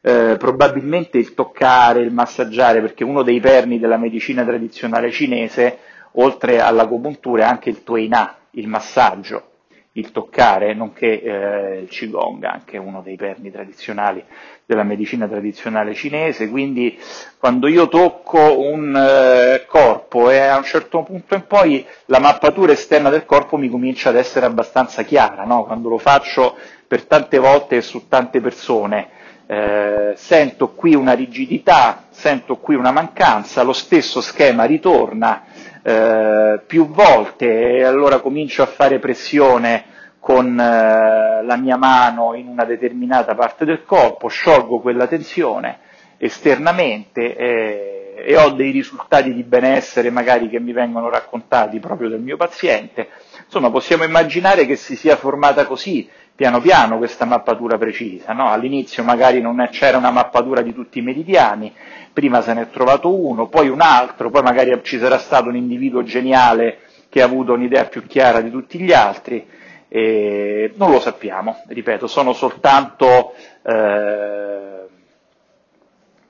eh, 0.00 0.34
probabilmente 0.40 1.18
il 1.18 1.34
toccare, 1.34 2.00
il 2.00 2.12
massaggiare, 2.12 2.80
perché 2.80 3.04
uno 3.04 3.22
dei 3.22 3.38
perni 3.38 3.78
della 3.78 3.96
medicina 3.96 4.42
tradizionale 4.44 5.12
cinese, 5.12 5.78
oltre 6.14 6.60
all'agopuntura, 6.60 7.44
è 7.44 7.46
anche 7.46 7.70
il 7.70 7.84
tuina, 7.84 8.38
il 8.50 8.66
massaggio, 8.66 9.50
il 9.98 10.12
toccare, 10.12 10.74
nonché 10.74 11.20
eh, 11.20 11.78
il 11.80 11.88
qigong, 11.88 12.44
anche 12.44 12.78
uno 12.78 13.02
dei 13.02 13.16
perni 13.16 13.50
tradizionali 13.50 14.24
della 14.64 14.84
medicina 14.84 15.26
tradizionale 15.26 15.94
cinese, 15.94 16.48
quindi 16.48 16.98
quando 17.38 17.68
io 17.68 17.88
tocco 17.88 18.60
un 18.60 18.94
eh, 18.94 19.64
corpo 19.66 20.30
e 20.30 20.38
a 20.38 20.56
un 20.56 20.64
certo 20.64 21.02
punto 21.02 21.34
in 21.34 21.46
poi 21.46 21.84
la 22.06 22.20
mappatura 22.20 22.72
esterna 22.72 23.10
del 23.10 23.24
corpo 23.24 23.56
mi 23.56 23.68
comincia 23.68 24.10
ad 24.10 24.16
essere 24.16 24.46
abbastanza 24.46 25.02
chiara, 25.02 25.44
no? 25.44 25.64
quando 25.64 25.88
lo 25.88 25.98
faccio 25.98 26.56
per 26.86 27.04
tante 27.04 27.38
volte 27.38 27.76
e 27.76 27.82
su 27.82 28.08
tante 28.08 28.40
persone, 28.40 29.08
eh, 29.46 30.12
sento 30.16 30.74
qui 30.74 30.94
una 30.94 31.14
rigidità, 31.14 32.04
sento 32.10 32.56
qui 32.56 32.74
una 32.74 32.92
mancanza, 32.92 33.62
lo 33.62 33.72
stesso 33.72 34.20
schema 34.20 34.64
ritorna 34.64 35.44
eh, 35.88 36.60
più 36.66 36.86
volte 36.88 37.76
e 37.76 37.82
allora 37.82 38.20
comincio 38.20 38.62
a 38.62 38.66
fare 38.66 38.98
pressione 38.98 39.84
con 40.20 40.58
eh, 40.60 41.42
la 41.42 41.56
mia 41.56 41.78
mano 41.78 42.34
in 42.34 42.46
una 42.46 42.66
determinata 42.66 43.34
parte 43.34 43.64
del 43.64 43.84
corpo, 43.84 44.28
sciolgo 44.28 44.80
quella 44.80 45.06
tensione 45.06 45.78
esternamente 46.18 47.34
eh, 47.36 47.98
e 48.26 48.36
ho 48.36 48.50
dei 48.50 48.70
risultati 48.70 49.32
di 49.32 49.44
benessere 49.44 50.10
magari 50.10 50.50
che 50.50 50.60
mi 50.60 50.72
vengono 50.72 51.08
raccontati 51.08 51.78
proprio 51.78 52.10
dal 52.10 52.20
mio 52.20 52.36
paziente. 52.36 53.08
Insomma, 53.46 53.70
possiamo 53.70 54.04
immaginare 54.04 54.66
che 54.66 54.76
si 54.76 54.94
sia 54.94 55.16
formata 55.16 55.64
così 55.64 56.06
piano 56.38 56.60
piano 56.60 56.98
questa 56.98 57.24
mappatura 57.24 57.78
precisa. 57.78 58.32
No? 58.32 58.48
All'inizio 58.48 59.02
magari 59.02 59.40
non 59.40 59.66
c'era 59.72 59.98
una 59.98 60.12
mappatura 60.12 60.62
di 60.62 60.72
tutti 60.72 61.00
i 61.00 61.02
meridiani, 61.02 61.74
prima 62.12 62.42
se 62.42 62.54
ne 62.54 62.60
è 62.62 62.70
trovato 62.70 63.12
uno, 63.12 63.48
poi 63.48 63.68
un 63.68 63.80
altro, 63.80 64.30
poi 64.30 64.42
magari 64.42 64.78
ci 64.84 65.00
sarà 65.00 65.18
stato 65.18 65.48
un 65.48 65.56
individuo 65.56 66.04
geniale 66.04 66.78
che 67.08 67.22
ha 67.22 67.24
avuto 67.24 67.54
un'idea 67.54 67.86
più 67.86 68.06
chiara 68.06 68.40
di 68.40 68.52
tutti 68.52 68.78
gli 68.78 68.92
altri. 68.92 69.44
E 69.88 70.74
non 70.76 70.92
lo 70.92 71.00
sappiamo, 71.00 71.60
ripeto, 71.66 72.06
sono 72.06 72.32
soltanto 72.32 73.32
eh, 73.62 74.86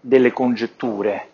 delle 0.00 0.32
congetture 0.32 1.27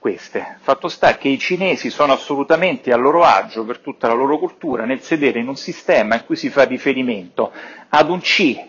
queste. 0.00 0.56
Fatto 0.60 0.88
sta 0.88 1.16
che 1.16 1.28
i 1.28 1.38
cinesi 1.38 1.90
sono 1.90 2.14
assolutamente 2.14 2.90
a 2.90 2.96
loro 2.96 3.22
agio 3.22 3.64
per 3.64 3.78
tutta 3.78 4.08
la 4.08 4.14
loro 4.14 4.38
cultura 4.38 4.84
nel 4.84 5.02
sedere 5.02 5.38
in 5.38 5.46
un 5.46 5.56
sistema 5.56 6.16
in 6.16 6.24
cui 6.24 6.34
si 6.36 6.48
fa 6.48 6.64
riferimento 6.64 7.52
ad 7.90 8.08
un 8.10 8.20
C 8.20 8.68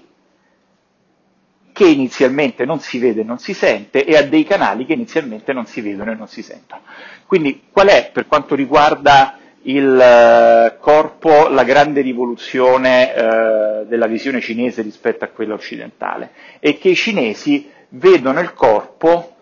che 1.72 1.88
inizialmente 1.88 2.66
non 2.66 2.82
si 2.82 3.00
vede 3.00 3.22
e 3.22 3.24
non 3.24 3.40
si 3.40 3.54
sente 3.54 4.04
e 4.04 4.18
a 4.18 4.24
dei 4.24 4.44
canali 4.44 4.86
che 4.86 4.94
inizialmente 4.94 5.54
non 5.54 5.66
si 5.66 5.80
vedono 5.80 6.12
e 6.12 6.16
non 6.16 6.28
si 6.28 6.44
sentono. 6.44 6.82
Quindi 7.26 7.64
qual 7.72 7.88
è 7.88 8.12
per 8.12 8.28
quanto 8.28 8.54
riguarda 8.54 9.38
il 9.64 10.00
eh, 10.00 10.78
corpo 10.80 11.48
la 11.48 11.64
grande 11.64 12.02
rivoluzione 12.02 13.14
eh, 13.16 13.86
della 13.88 14.08
visione 14.08 14.42
cinese 14.42 14.82
rispetto 14.82 15.24
a 15.24 15.30
quella 15.30 15.54
occidentale? 15.54 16.32
È 16.60 16.78
che 16.78 16.90
i 16.90 16.96
cinesi 16.96 17.72
vedono 17.90 18.42
il 18.42 18.54
corpo 18.54 19.38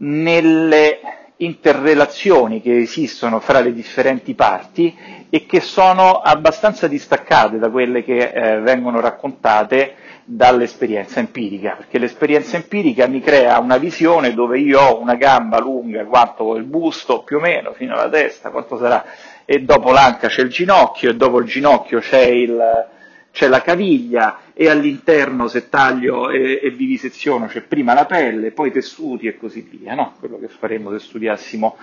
nelle 0.00 1.00
interrelazioni 1.36 2.60
che 2.60 2.78
esistono 2.78 3.40
fra 3.40 3.60
le 3.60 3.72
differenti 3.72 4.34
parti 4.34 4.94
e 5.30 5.46
che 5.46 5.60
sono 5.60 6.20
abbastanza 6.20 6.86
distaccate 6.86 7.58
da 7.58 7.70
quelle 7.70 8.04
che 8.04 8.30
eh, 8.30 8.60
vengono 8.60 9.00
raccontate 9.00 9.94
dall'esperienza 10.24 11.18
empirica, 11.18 11.74
perché 11.76 11.98
l'esperienza 11.98 12.56
empirica 12.56 13.06
mi 13.06 13.20
crea 13.20 13.58
una 13.58 13.78
visione 13.78 14.34
dove 14.34 14.58
io 14.58 14.80
ho 14.80 15.00
una 15.00 15.14
gamba 15.14 15.58
lunga 15.58 16.04
quanto 16.04 16.54
il 16.56 16.64
busto, 16.64 17.22
più 17.22 17.38
o 17.38 17.40
meno, 17.40 17.72
fino 17.72 17.94
alla 17.94 18.08
testa, 18.08 18.50
quanto 18.50 18.76
sarà, 18.76 19.04
e 19.44 19.60
dopo 19.60 19.92
l'anca 19.92 20.28
c'è 20.28 20.42
il 20.42 20.50
ginocchio, 20.50 21.10
e 21.10 21.16
dopo 21.16 21.38
il 21.38 21.46
ginocchio 21.46 22.00
c'è 22.00 22.22
il, 22.26 22.88
c'è 23.32 23.48
la 23.48 23.62
caviglia 23.62 24.40
e 24.54 24.68
all'interno 24.68 25.48
se 25.48 25.68
taglio 25.68 26.30
e, 26.30 26.60
e 26.62 26.70
viviseziono 26.70 27.46
c'è 27.46 27.62
prima 27.62 27.94
la 27.94 28.06
pelle, 28.06 28.50
poi 28.50 28.68
i 28.68 28.72
tessuti 28.72 29.26
e 29.26 29.36
così 29.36 29.66
via, 29.70 29.94
no? 29.94 30.14
quello 30.18 30.38
che 30.38 30.48
faremmo 30.48 30.90
se 30.92 30.98
studiassimo 30.98 31.76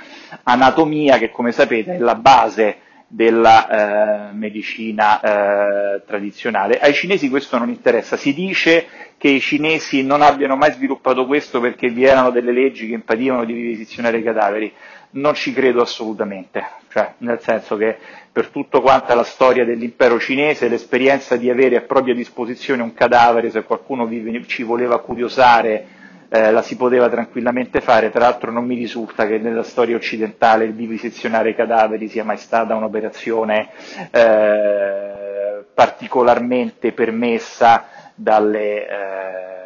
anatomia 0.44 1.18
che 1.18 1.32
come 1.32 1.52
sapete 1.52 1.96
è 1.96 2.00
la 2.00 2.16
base 2.16 2.78
della 3.10 4.30
eh, 4.30 4.34
medicina 4.34 5.22
eh, 5.22 6.02
tradizionale. 6.06 6.80
Ai 6.80 6.94
cinesi 6.94 7.30
questo 7.30 7.58
non 7.58 7.70
interessa, 7.70 8.18
si 8.18 8.34
dice 8.34 8.86
che 9.18 9.30
i 9.30 9.40
cinesi 9.40 10.04
non 10.04 10.22
abbiano 10.22 10.56
mai 10.58 10.74
sviluppato 10.74 11.26
questo 11.26 11.60
perché 11.60 11.90
vi 11.90 12.04
erano 12.04 12.30
delle 12.30 12.52
leggi 12.52 12.88
che 12.88 12.94
impedivano 12.94 13.46
di 13.46 13.54
vivisezionare 13.54 14.18
i 14.18 14.24
cadaveri, 14.24 14.72
non 15.18 15.34
ci 15.36 15.52
credo 15.54 15.82
assolutamente, 15.82 16.64
cioè, 16.90 17.14
nel 17.20 17.40
senso 17.42 17.76
che 17.76 17.98
per 18.32 18.48
tutto 18.48 18.82
quanto 18.82 19.14
la 19.16 19.24
storia 19.24 19.66
dell'impero 19.66 20.20
cinese, 20.20 20.68
l'esperienza 20.68 21.36
di 21.36 21.50
avere 21.50 21.76
a 21.78 21.82
propria 21.82 22.14
disposizione 22.14 22.82
un 22.84 22.94
cadavere, 22.94 23.50
se 23.50 23.64
qualcuno 23.64 24.06
vi, 24.06 24.46
ci 24.48 24.64
voleva 24.64 25.00
curiosare, 25.00 25.96
eh, 26.30 26.52
la 26.52 26.62
si 26.62 26.76
poteva 26.76 27.10
tranquillamente 27.10 27.82
fare, 27.82 28.12
tra 28.12 28.22
l'altro 28.22 28.52
non 28.52 28.66
mi 28.66 28.76
risulta 28.76 29.26
che 29.26 29.38
nella 29.38 29.64
storia 29.64 29.96
occidentale 29.96 30.66
il 30.66 30.74
vivisezionare 30.74 31.56
cadaveri 31.56 32.08
sia 32.10 32.24
mai 32.24 32.38
stata 32.38 32.76
un'operazione 32.76 33.70
eh, 34.12 35.64
particolarmente 35.74 36.92
permessa 36.92 37.86
dalle 38.14 38.88
eh, 38.88 39.57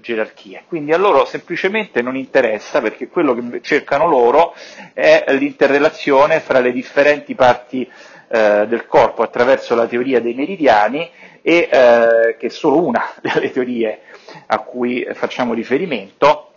gerarchie. 0.00 0.64
Quindi 0.66 0.92
a 0.92 0.98
loro 0.98 1.24
semplicemente 1.24 2.02
non 2.02 2.16
interessa 2.16 2.80
perché 2.80 3.08
quello 3.08 3.34
che 3.34 3.60
cercano 3.62 4.06
loro 4.06 4.54
è 4.92 5.24
l'interrelazione 5.28 6.40
fra 6.40 6.60
le 6.60 6.72
differenti 6.72 7.34
parti 7.34 7.88
eh, 8.28 8.66
del 8.66 8.86
corpo 8.86 9.22
attraverso 9.22 9.74
la 9.74 9.86
teoria 9.86 10.20
dei 10.20 10.34
meridiani 10.34 11.10
e 11.42 11.68
eh, 11.70 12.36
che 12.38 12.46
è 12.46 12.50
solo 12.50 12.84
una 12.84 13.02
delle 13.20 13.50
teorie 13.50 14.00
a 14.46 14.58
cui 14.60 15.06
facciamo 15.12 15.54
riferimento 15.54 16.52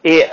e 0.00 0.18
eh, 0.18 0.28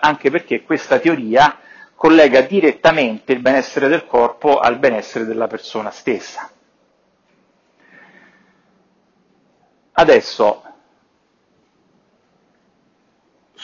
anche 0.00 0.30
perché 0.30 0.62
questa 0.62 0.98
teoria 0.98 1.58
collega 1.94 2.42
direttamente 2.42 3.32
il 3.32 3.40
benessere 3.40 3.88
del 3.88 4.04
corpo 4.06 4.58
al 4.58 4.78
benessere 4.78 5.24
della 5.24 5.46
persona 5.46 5.90
stessa. 5.90 6.50
Adesso, 9.92 10.62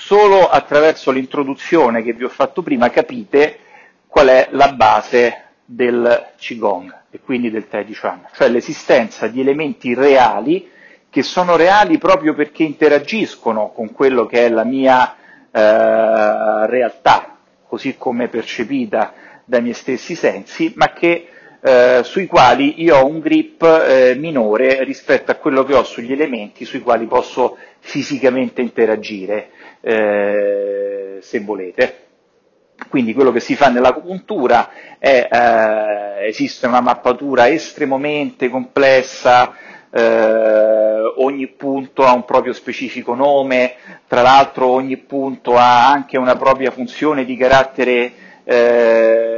solo 0.00 0.48
attraverso 0.48 1.10
l'introduzione 1.10 2.02
che 2.02 2.14
vi 2.14 2.24
ho 2.24 2.30
fatto 2.30 2.62
prima 2.62 2.88
capite 2.88 3.58
qual 4.06 4.28
è 4.28 4.48
la 4.52 4.72
base 4.72 5.44
del 5.64 6.32
Qigong 6.38 7.02
e 7.10 7.20
quindi 7.20 7.50
del 7.50 7.68
Tai 7.68 7.84
Chi 7.84 7.94
Chuan, 7.94 8.26
cioè 8.34 8.48
l'esistenza 8.48 9.28
di 9.28 9.40
elementi 9.40 9.94
reali 9.94 10.70
che 11.10 11.22
sono 11.22 11.56
reali 11.56 11.98
proprio 11.98 12.34
perché 12.34 12.62
interagiscono 12.62 13.72
con 13.72 13.92
quello 13.92 14.26
che 14.26 14.46
è 14.46 14.48
la 14.48 14.64
mia 14.64 15.16
eh, 15.50 16.66
realtà, 16.66 17.36
così 17.68 17.96
come 17.98 18.28
percepita 18.28 19.12
dai 19.44 19.60
miei 19.60 19.74
stessi 19.74 20.14
sensi, 20.14 20.72
ma 20.76 20.92
che, 20.92 21.28
eh, 21.62 22.00
sui 22.04 22.26
quali 22.26 22.82
io 22.82 22.96
ho 22.96 23.06
un 23.06 23.20
grip 23.20 23.62
eh, 23.62 24.14
minore 24.16 24.82
rispetto 24.84 25.30
a 25.30 25.34
quello 25.36 25.64
che 25.64 25.74
ho 25.74 25.84
sugli 25.84 26.12
elementi 26.12 26.64
sui 26.64 26.80
quali 26.80 27.06
posso 27.06 27.56
fisicamente 27.80 28.60
interagire, 28.60 29.50
eh, 29.80 31.18
se 31.20 31.40
volete. 31.40 31.96
Quindi 32.88 33.12
quello 33.12 33.30
che 33.30 33.40
si 33.40 33.54
fa 33.56 33.68
nell'acupuntura 33.68 34.70
è, 34.98 35.28
eh, 35.30 36.26
esiste 36.26 36.66
una 36.66 36.80
mappatura 36.80 37.48
estremamente 37.48 38.48
complessa, 38.48 39.54
eh, 39.92 41.12
ogni 41.16 41.46
punto 41.48 42.04
ha 42.04 42.12
un 42.12 42.24
proprio 42.24 42.52
specifico 42.52 43.14
nome, 43.14 43.74
tra 44.06 44.22
l'altro 44.22 44.66
ogni 44.66 44.96
punto 44.96 45.56
ha 45.56 45.90
anche 45.90 46.16
una 46.16 46.36
propria 46.36 46.70
funzione 46.70 47.24
di 47.24 47.36
carattere 47.36 48.12
eh, 48.44 49.29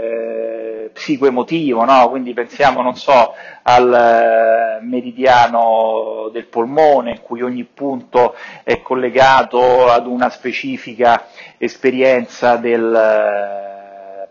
psicoemotivo, 1.03 1.85
no? 1.85 2.09
quindi 2.11 2.33
pensiamo, 2.33 2.81
non 2.81 2.95
so, 2.95 3.35
al 3.63 3.93
eh, 3.93 4.85
meridiano 4.85 6.31
del 6.33 6.47
polmone, 6.47 7.11
in 7.11 7.23
cui 7.23 7.43
ogni 7.43 7.65
punto 7.65 8.37
è 8.63 8.81
collegato 8.83 9.91
ad 9.91 10.07
una 10.07 10.31
specifica 10.31 11.27
esperienza 11.59 12.55
del 12.57 13.71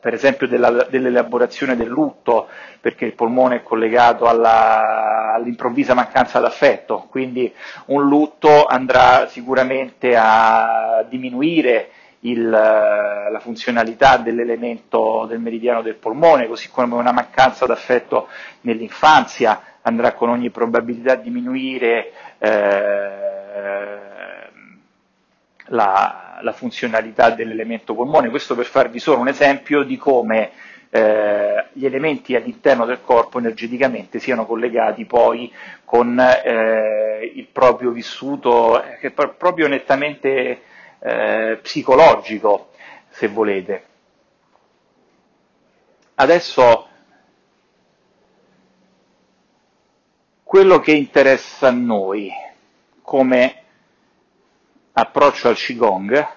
per 0.01 0.15
esempio 0.15 0.47
della, 0.47 0.88
dell'elaborazione 0.89 1.75
del 1.75 1.88
lutto, 1.88 2.47
perché 2.79 3.05
il 3.05 3.13
polmone 3.13 3.57
è 3.57 3.63
collegato 3.63 4.25
alla, 4.25 5.34
all'improvvisa 5.36 5.93
mancanza 5.93 6.39
d'affetto, 6.39 7.05
quindi 7.07 7.53
un 7.88 8.07
lutto 8.07 8.65
andrà 8.65 9.27
sicuramente 9.27 10.15
a 10.17 11.05
diminuire 11.07 11.91
il, 12.21 12.49
la 12.49 13.39
funzionalità 13.39 14.17
dell'elemento 14.17 15.25
del 15.27 15.39
meridiano 15.39 15.81
del 15.81 15.95
polmone, 15.95 16.47
così 16.47 16.69
come 16.69 16.95
una 16.95 17.12
mancanza 17.12 17.65
d'affetto 17.65 18.27
nell'infanzia 18.62 19.62
andrà 19.84 20.13
con 20.13 20.29
ogni 20.29 20.49
probabilità 20.49 21.13
a 21.13 21.15
diminuire 21.15 22.12
eh, 22.38 23.99
la, 25.65 26.39
la 26.41 26.51
funzionalità 26.51 27.31
dell'elemento 27.31 27.95
polmone. 27.95 28.29
Questo 28.29 28.55
per 28.55 28.65
farvi 28.65 28.99
solo 28.99 29.19
un 29.19 29.27
esempio 29.27 29.84
di 29.84 29.97
come 29.97 30.51
eh, 30.91 31.65
gli 31.71 31.86
elementi 31.86 32.36
all'interno 32.36 32.86
del 32.86 33.01
corpo 33.01 33.39
energeticamente 33.39 34.19
siano 34.19 34.45
collegati 34.45 35.05
poi 35.05 35.51
con 35.86 36.19
eh, 36.19 37.31
il 37.34 37.47
proprio 37.51 37.91
vissuto, 37.91 38.84
che 38.99 39.07
è 39.07 39.12
proprio 39.12 39.67
nettamente 39.67 40.62
eh, 41.01 41.59
psicologico, 41.61 42.71
se 43.09 43.27
volete. 43.27 43.85
Adesso 46.15 46.87
quello 50.43 50.79
che 50.79 50.91
interessa 50.91 51.69
a 51.69 51.71
noi 51.71 52.29
come 53.01 53.55
approccio 54.93 55.47
al 55.47 55.55
Qigong 55.55 56.27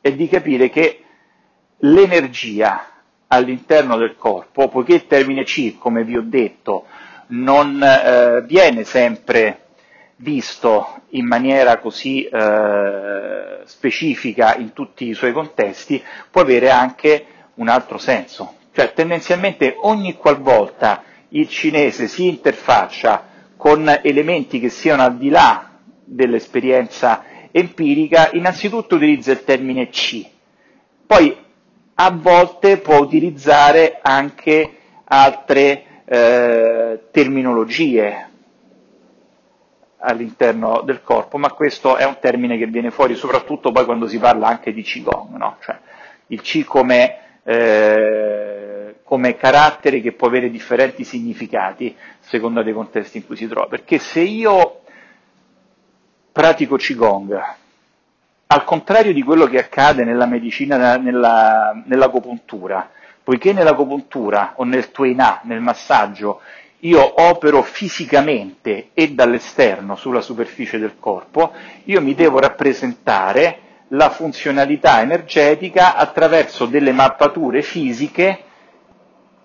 è 0.00 0.12
di 0.12 0.28
capire 0.28 0.68
che 0.68 1.04
l'energia 1.78 2.88
all'interno 3.28 3.96
del 3.96 4.16
corpo, 4.16 4.68
poiché 4.68 4.94
il 4.94 5.06
termine 5.06 5.44
Qi, 5.44 5.78
come 5.78 6.04
vi 6.04 6.16
ho 6.16 6.22
detto, 6.22 6.86
non 7.28 7.82
eh, 7.82 8.42
viene 8.42 8.84
sempre 8.84 9.58
visto 10.16 11.02
in 11.10 11.26
maniera 11.26 11.78
così 11.78 12.24
eh, 12.24 13.11
specifica 13.66 14.56
in 14.56 14.72
tutti 14.72 15.06
i 15.08 15.14
suoi 15.14 15.32
contesti, 15.32 16.02
può 16.30 16.40
avere 16.42 16.70
anche 16.70 17.26
un 17.54 17.68
altro 17.68 17.98
senso. 17.98 18.54
Cioè 18.72 18.92
tendenzialmente 18.92 19.74
ogni 19.80 20.14
qualvolta 20.16 21.02
il 21.30 21.48
cinese 21.48 22.08
si 22.08 22.26
interfaccia 22.28 23.28
con 23.56 23.88
elementi 24.02 24.58
che 24.58 24.68
siano 24.70 25.02
al 25.02 25.16
di 25.16 25.28
là 25.28 25.70
dell'esperienza 26.04 27.24
empirica, 27.50 28.30
innanzitutto 28.32 28.96
utilizza 28.96 29.30
il 29.32 29.44
termine 29.44 29.88
C, 29.90 30.24
poi 31.06 31.36
a 31.94 32.10
volte 32.10 32.78
può 32.78 32.98
utilizzare 32.98 33.98
anche 34.02 34.78
altre 35.04 35.84
eh, 36.06 37.00
terminologie 37.10 38.30
all'interno 40.04 40.82
del 40.84 41.02
corpo, 41.02 41.38
ma 41.38 41.50
questo 41.52 41.96
è 41.96 42.04
un 42.04 42.18
termine 42.20 42.58
che 42.58 42.66
viene 42.66 42.90
fuori 42.90 43.14
soprattutto 43.14 43.70
poi 43.70 43.84
quando 43.84 44.06
si 44.06 44.18
parla 44.18 44.48
anche 44.48 44.72
di 44.72 44.82
Qigong, 44.82 45.36
no? 45.36 45.56
cioè 45.60 45.78
il 46.28 46.40
Qi 46.40 46.64
come, 46.64 47.18
eh, 47.44 48.96
come 49.04 49.36
carattere 49.36 50.00
che 50.00 50.12
può 50.12 50.26
avere 50.26 50.50
differenti 50.50 51.04
significati 51.04 51.94
secondo 52.20 52.62
dei 52.62 52.72
contesti 52.72 53.18
in 53.18 53.26
cui 53.26 53.36
si 53.36 53.46
trova, 53.46 53.66
perché 53.66 53.98
se 53.98 54.20
io 54.20 54.80
pratico 56.32 56.76
Qigong, 56.76 57.40
al 58.46 58.64
contrario 58.64 59.12
di 59.12 59.22
quello 59.22 59.46
che 59.46 59.58
accade 59.58 60.04
nella 60.04 60.26
medicina, 60.26 60.96
nella, 60.96 61.80
nell'agopuntura, 61.86 62.90
poiché 63.22 63.52
nell'agopuntura 63.52 64.54
o 64.56 64.64
nel 64.64 64.90
tuinà, 64.90 65.40
nel 65.44 65.60
massaggio, 65.60 66.40
io 66.84 67.22
opero 67.22 67.62
fisicamente 67.62 68.88
e 68.94 69.12
dall'esterno 69.12 69.94
sulla 69.96 70.20
superficie 70.20 70.78
del 70.78 70.94
corpo, 70.98 71.52
io 71.84 72.00
mi 72.00 72.14
devo 72.14 72.38
rappresentare 72.40 73.58
la 73.88 74.10
funzionalità 74.10 75.00
energetica 75.00 75.94
attraverso 75.94 76.66
delle 76.66 76.92
mappature 76.92 77.62
fisiche 77.62 78.38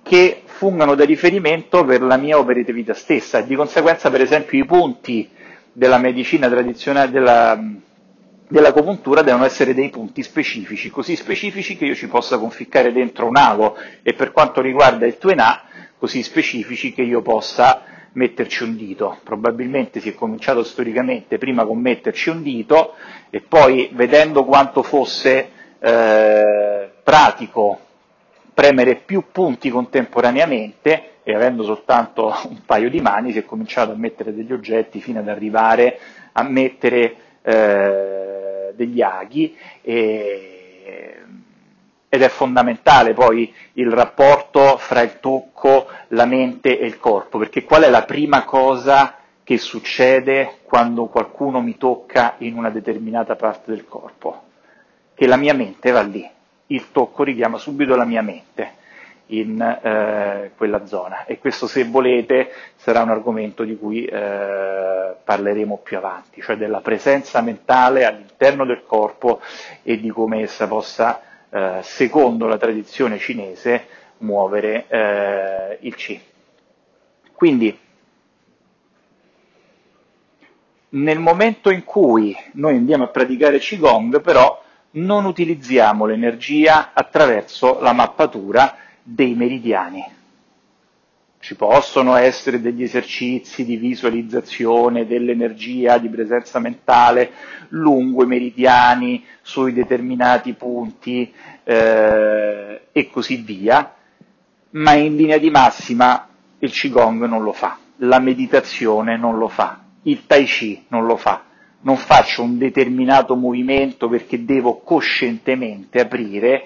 che 0.02 0.42
fungano 0.46 0.96
da 0.96 1.04
riferimento 1.04 1.84
per 1.84 2.02
la 2.02 2.18
mia 2.18 2.40
operatività 2.40 2.94
stessa. 2.94 3.42
Di 3.42 3.56
conseguenza 3.56 4.10
per 4.10 4.22
esempio 4.22 4.58
i 4.58 4.66
punti 4.66 5.30
della 5.74 5.98
medicina 6.00 6.48
tradizionale 6.50 7.12
della, 7.12 7.60
dell'agopuntura 8.48 9.22
devono 9.22 9.46
essere 9.46 9.76
dei 9.76 9.90
punti 9.90 10.24
specifici, 10.24 10.90
così 10.90 11.16
specifici 11.16 11.78
che 11.78 11.86
io 11.86 11.94
ci 11.94 12.08
possa 12.08 12.40
conficcare 12.40 12.92
dentro 12.92 13.28
un 13.28 13.36
ago 13.38 13.76
e 14.02 14.14
per 14.14 14.32
quanto 14.32 14.62
riguarda 14.62 15.06
il 15.06 15.18
tuenà 15.20 15.67
così 15.98 16.24
specifici 16.24 16.94
che 16.94 17.02
io 17.02 17.22
possa 17.22 17.84
metterci 18.14 18.64
un 18.64 18.76
dito. 18.76 19.20
Probabilmente 19.24 20.00
si 20.00 20.10
è 20.10 20.16
cominciato 20.16 20.64
storicamente 20.64 21.38
prima 21.38 21.66
con 21.66 21.80
metterci 21.80 22.30
un 22.30 22.42
dito 22.42 22.94
e 23.30 23.42
poi 23.42 23.90
vedendo 23.94 24.44
quanto 24.44 24.84
fosse 24.84 25.50
eh, 25.80 26.90
pratico 27.04 27.80
premere 28.54 28.96
più 28.96 29.26
punti 29.32 29.70
contemporaneamente 29.70 31.12
e 31.24 31.36
avendo 31.36 31.64
soltanto 31.64 32.34
un 32.50 32.62
paio 32.66 32.90
di 32.90 33.00
mani 33.02 33.32
si 33.32 33.40
è 33.40 33.46
cominciato 33.46 33.92
a 33.92 33.96
mettere 33.96 34.34
degli 34.34 34.52
oggetti 34.52 35.00
fino 35.00 35.20
ad 35.20 35.28
arrivare 35.28 36.00
a 36.32 36.44
mettere 36.44 37.16
eh, 37.44 38.74
degli 38.76 39.02
aghi 39.02 39.56
e, 39.82 40.58
ed 42.10 42.22
è 42.22 42.30
fondamentale 42.30 43.14
poi 43.14 43.54
il 43.74 43.92
rapporto 43.92 44.78
fra 44.78 45.02
il 45.02 45.20
tocco, 45.20 45.88
la 46.10 46.26
mente 46.26 46.80
e 46.80 46.86
il 46.86 47.00
corpo, 47.00 47.38
perché 47.38 47.64
qual 47.64 47.84
è 47.84 47.90
la 47.90 48.04
prima 48.04 48.44
cosa 48.44 49.16
che 49.44 49.58
succede 49.58 50.60
quando 50.64 51.06
qualcuno 51.08 51.62
mi 51.62 51.78
tocca 51.78 52.36
in 52.40 52.58
una 52.58 52.70
determinata 52.70 53.36
parte 53.36 53.72
del 53.72 53.86
corpo? 53.86 54.44
Che 55.14 55.28
la 55.28 55.38
mia 55.38 55.54
mente 55.54 55.92
va 55.92 56.02
lì, 56.02 56.30
il 56.68 56.92
tocco 56.92 57.24
richiama 57.24 57.58
subito 57.58 57.96
la 57.96 58.06
mia 58.06 58.22
mente 58.22 58.76
in 59.28 59.60
eh, 59.62 60.52
quella 60.56 60.86
zona 60.86 61.26
e 61.26 61.40
questo 61.40 61.68
se 61.68 61.84
volete 61.84 62.50
sarà 62.76 63.02
un 63.02 63.10
argomento 63.10 63.64
di 63.64 63.78
cui 63.78 64.06
eh, 64.06 65.16
parleremo 65.24 65.80
più 65.84 65.98
avanti, 65.98 66.42
cioè 66.42 66.56
della 66.56 66.80
presenza 66.82 67.42
mentale 67.42 68.06
all'interno 68.06 68.66
del 68.66 68.84
corpo 68.86 69.42
e 69.84 70.00
di 70.00 70.10
come 70.10 70.42
essa 70.42 70.68
possa, 70.68 71.22
eh, 71.58 71.80
secondo 71.82 72.46
la 72.46 72.58
tradizione 72.58 73.18
cinese, 73.18 73.88
muovere 74.20 74.86
eh, 74.88 75.78
il 75.82 75.96
Qi. 75.96 76.22
Quindi 77.34 77.78
nel 80.90 81.20
momento 81.20 81.70
in 81.70 81.84
cui 81.84 82.36
noi 82.54 82.76
andiamo 82.76 83.04
a 83.04 83.08
praticare 83.08 83.60
Qigong 83.60 84.22
però 84.22 84.64
non 84.92 85.26
utilizziamo 85.26 86.06
l'energia 86.06 86.92
attraverso 86.94 87.80
la 87.82 87.92
mappatura 87.94 88.78
dei 89.04 89.34
meridiani. 89.34 90.17
Ci 91.48 91.56
possono 91.56 92.18
essere 92.18 92.60
degli 92.60 92.84
esercizi 92.84 93.64
di 93.64 93.78
visualizzazione 93.78 95.08
dell'energia, 95.08 95.98
di 95.98 96.10
presenza 96.10 96.60
mentale 96.60 97.32
lungo 97.70 98.24
i 98.24 98.28
meridiani, 98.28 99.24
sui 99.42 99.72
determinati 99.72 100.52
punti 100.56 101.34
eh, 101.64 102.82
e 102.92 103.10
così 103.10 103.38
via, 103.38 103.94
ma 104.72 104.92
in 104.96 105.16
linea 105.16 105.38
di 105.38 105.50
massima 105.50 106.28
il 106.60 106.70
Qigong 106.70 107.24
non 107.24 107.42
lo 107.44 107.54
fa, 107.54 107.78
la 108.00 108.20
meditazione 108.20 109.16
non 109.16 109.38
lo 109.38 109.48
fa, 109.48 109.86
il 110.02 110.26
Tai 110.26 110.44
Chi 110.44 110.84
non 110.90 111.06
lo 111.06 111.16
fa. 111.16 111.44
Non 111.80 111.96
faccio 111.96 112.44
un 112.44 112.58
determinato 112.58 113.38
movimento 113.38 114.10
perché 114.10 114.44
devo 114.44 114.82
coscientemente 114.82 116.02
aprire 116.02 116.66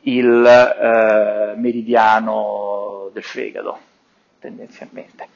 il 0.00 0.44
eh, 0.44 1.56
meridiano 1.56 3.10
del 3.12 3.22
fegato, 3.22 3.78
tendenzialmente. 4.38 5.28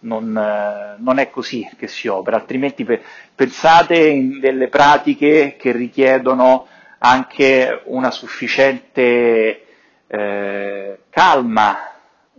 Non, 0.00 0.36
eh, 0.36 0.96
non, 0.98 1.18
è 1.18 1.30
così 1.30 1.68
che 1.76 1.88
si 1.88 2.08
opera, 2.08 2.36
altrimenti 2.36 2.84
pe- 2.84 3.02
pensate 3.34 3.96
in 4.08 4.40
delle 4.40 4.68
pratiche 4.68 5.56
che 5.58 5.72
richiedono 5.72 6.66
anche 6.98 7.82
una 7.84 8.10
sufficiente 8.10 9.64
eh, 10.06 10.98
calma 11.10 11.78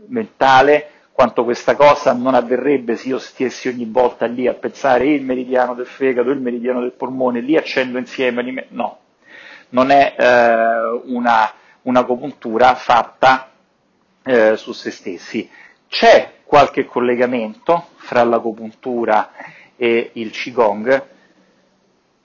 mentale 0.08 0.92
quanto 1.12 1.44
questa 1.44 1.76
cosa 1.76 2.14
non 2.14 2.36
avverrebbe 2.36 2.96
se 2.96 3.08
io 3.10 3.18
stessi 3.18 3.68
ogni 3.68 3.86
volta 3.86 4.28
lì 4.28 4.48
a 4.48 4.54
pensare 4.54 5.08
il 5.08 5.24
meridiano 5.24 5.74
del 5.74 5.88
fegato, 5.88 6.30
il 6.30 6.40
meridiano 6.40 6.80
del 6.80 6.92
polmone, 6.92 7.42
lì 7.42 7.58
accendo 7.58 7.98
insieme, 7.98 8.68
no, 8.70 9.00
non 9.70 9.90
è 9.90 10.16
eh, 10.16 11.02
una 11.06 11.52
un'agopuntura 11.88 12.76
fatta 12.76 13.50
eh, 14.24 14.58
su 14.58 14.74
se 14.74 14.92
stessi. 14.92 15.50
C'è 15.90 16.34
qualche 16.44 16.86
collegamento 16.86 17.88
fra 17.96 18.24
l'agopuntura 18.24 19.32
e 19.76 20.12
il 20.14 20.32
Qigong, 20.32 21.04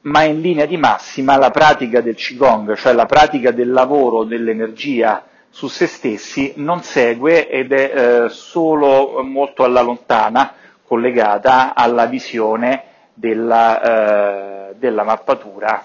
ma 0.03 0.23
in 0.23 0.41
linea 0.41 0.67
di 0.67 0.77
massima 0.77 1.37
la 1.37 1.51
pratica 1.51 2.01
del 2.01 2.15
Qigong, 2.17 2.75
cioè 2.75 2.93
la 2.93 3.07
pratica 3.07 3.51
del 3.51 3.71
lavoro 3.71 4.25
dell'energia 4.25 5.27
su 5.49 5.69
se 5.69 5.87
stessi, 5.87 6.55
non 6.57 6.83
segue 6.83 7.49
ed 7.49 7.73
è 7.73 8.25
eh, 8.25 8.29
solo 8.31 9.23
molto 9.23 9.65
alla 9.65 9.83
lontana 9.83 10.55
collegata 10.87 11.75
alla 11.75 12.07
visione 12.07 12.85
della, 13.15 14.71
eh, 14.71 14.75
della 14.77 15.05
mappatura 15.05 15.85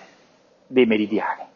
dei 0.66 0.86
meridiani. 0.86 1.47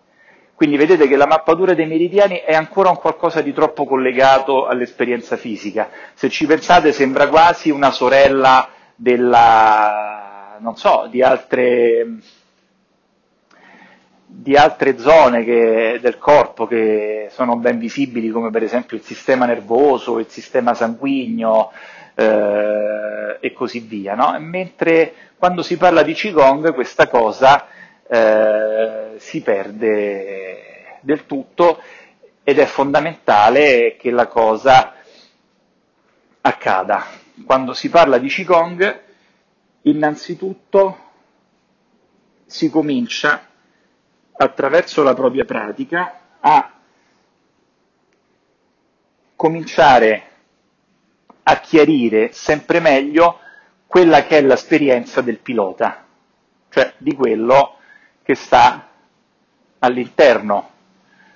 Quindi 0.62 0.78
vedete 0.78 1.08
che 1.08 1.16
la 1.16 1.26
mappatura 1.26 1.74
dei 1.74 1.88
meridiani 1.88 2.36
è 2.36 2.54
ancora 2.54 2.92
un 2.92 2.98
qualcosa 2.98 3.42
di 3.42 3.52
troppo 3.52 3.84
collegato 3.84 4.68
all'esperienza 4.68 5.36
fisica. 5.36 5.90
Se 6.14 6.30
ci 6.30 6.46
pensate 6.46 6.92
sembra 6.92 7.30
quasi 7.30 7.72
una 7.72 7.90
sorella 7.90 8.70
della, 8.94 10.58
non 10.60 10.78
so, 10.78 11.08
di 11.10 11.24
altre, 11.24 12.06
di 14.28 14.56
altre 14.56 15.00
zone 15.00 15.44
che, 15.44 15.98
del 16.00 16.20
corpo 16.20 16.68
che 16.68 17.30
sono 17.32 17.56
ben 17.56 17.80
visibili, 17.80 18.30
come 18.30 18.52
per 18.52 18.62
esempio 18.62 18.96
il 18.96 19.04
sistema 19.04 19.48
nervoso, 19.48 20.20
il 20.20 20.28
sistema 20.30 20.76
sanguigno 20.76 21.72
eh, 22.14 23.38
e 23.40 23.52
così 23.52 23.80
via. 23.80 24.14
No? 24.14 24.36
Mentre 24.38 25.12
quando 25.40 25.64
si 25.64 25.76
parla 25.78 26.04
di 26.04 26.14
Qigong 26.14 26.72
questa 26.76 27.08
cosa 27.08 27.66
eh, 28.14 29.14
si 29.20 29.42
perde 29.42 30.98
del 31.00 31.26
tutto 31.26 31.82
ed 32.44 32.60
è 32.60 32.66
fondamentale 32.66 33.96
che 33.98 34.12
la 34.12 34.28
cosa 34.28 34.96
accada. 36.42 37.06
Quando 37.46 37.72
si 37.72 37.88
parla 37.88 38.18
di 38.18 38.28
Qigong, 38.28 39.02
innanzitutto 39.84 40.98
si 42.46 42.70
comincia 42.70 43.48
attraverso 44.34 45.04
la 45.04 45.14
propria 45.14 45.46
pratica 45.46 46.20
a 46.42 46.80
cominciare 49.38 50.24
a 51.44 51.60
chiarire 51.62 52.34
sempre 52.34 52.82
meglio 52.82 53.40
quella 53.88 54.26
che 54.26 54.40
è 54.40 54.42
l'esperienza 54.42 55.22
del 55.22 55.40
pilota, 55.40 56.06
cioè 56.70 56.94
di 56.98 57.14
quello 57.14 57.78
che 58.24 58.36
sta 58.36 58.88
all'interno 59.80 60.70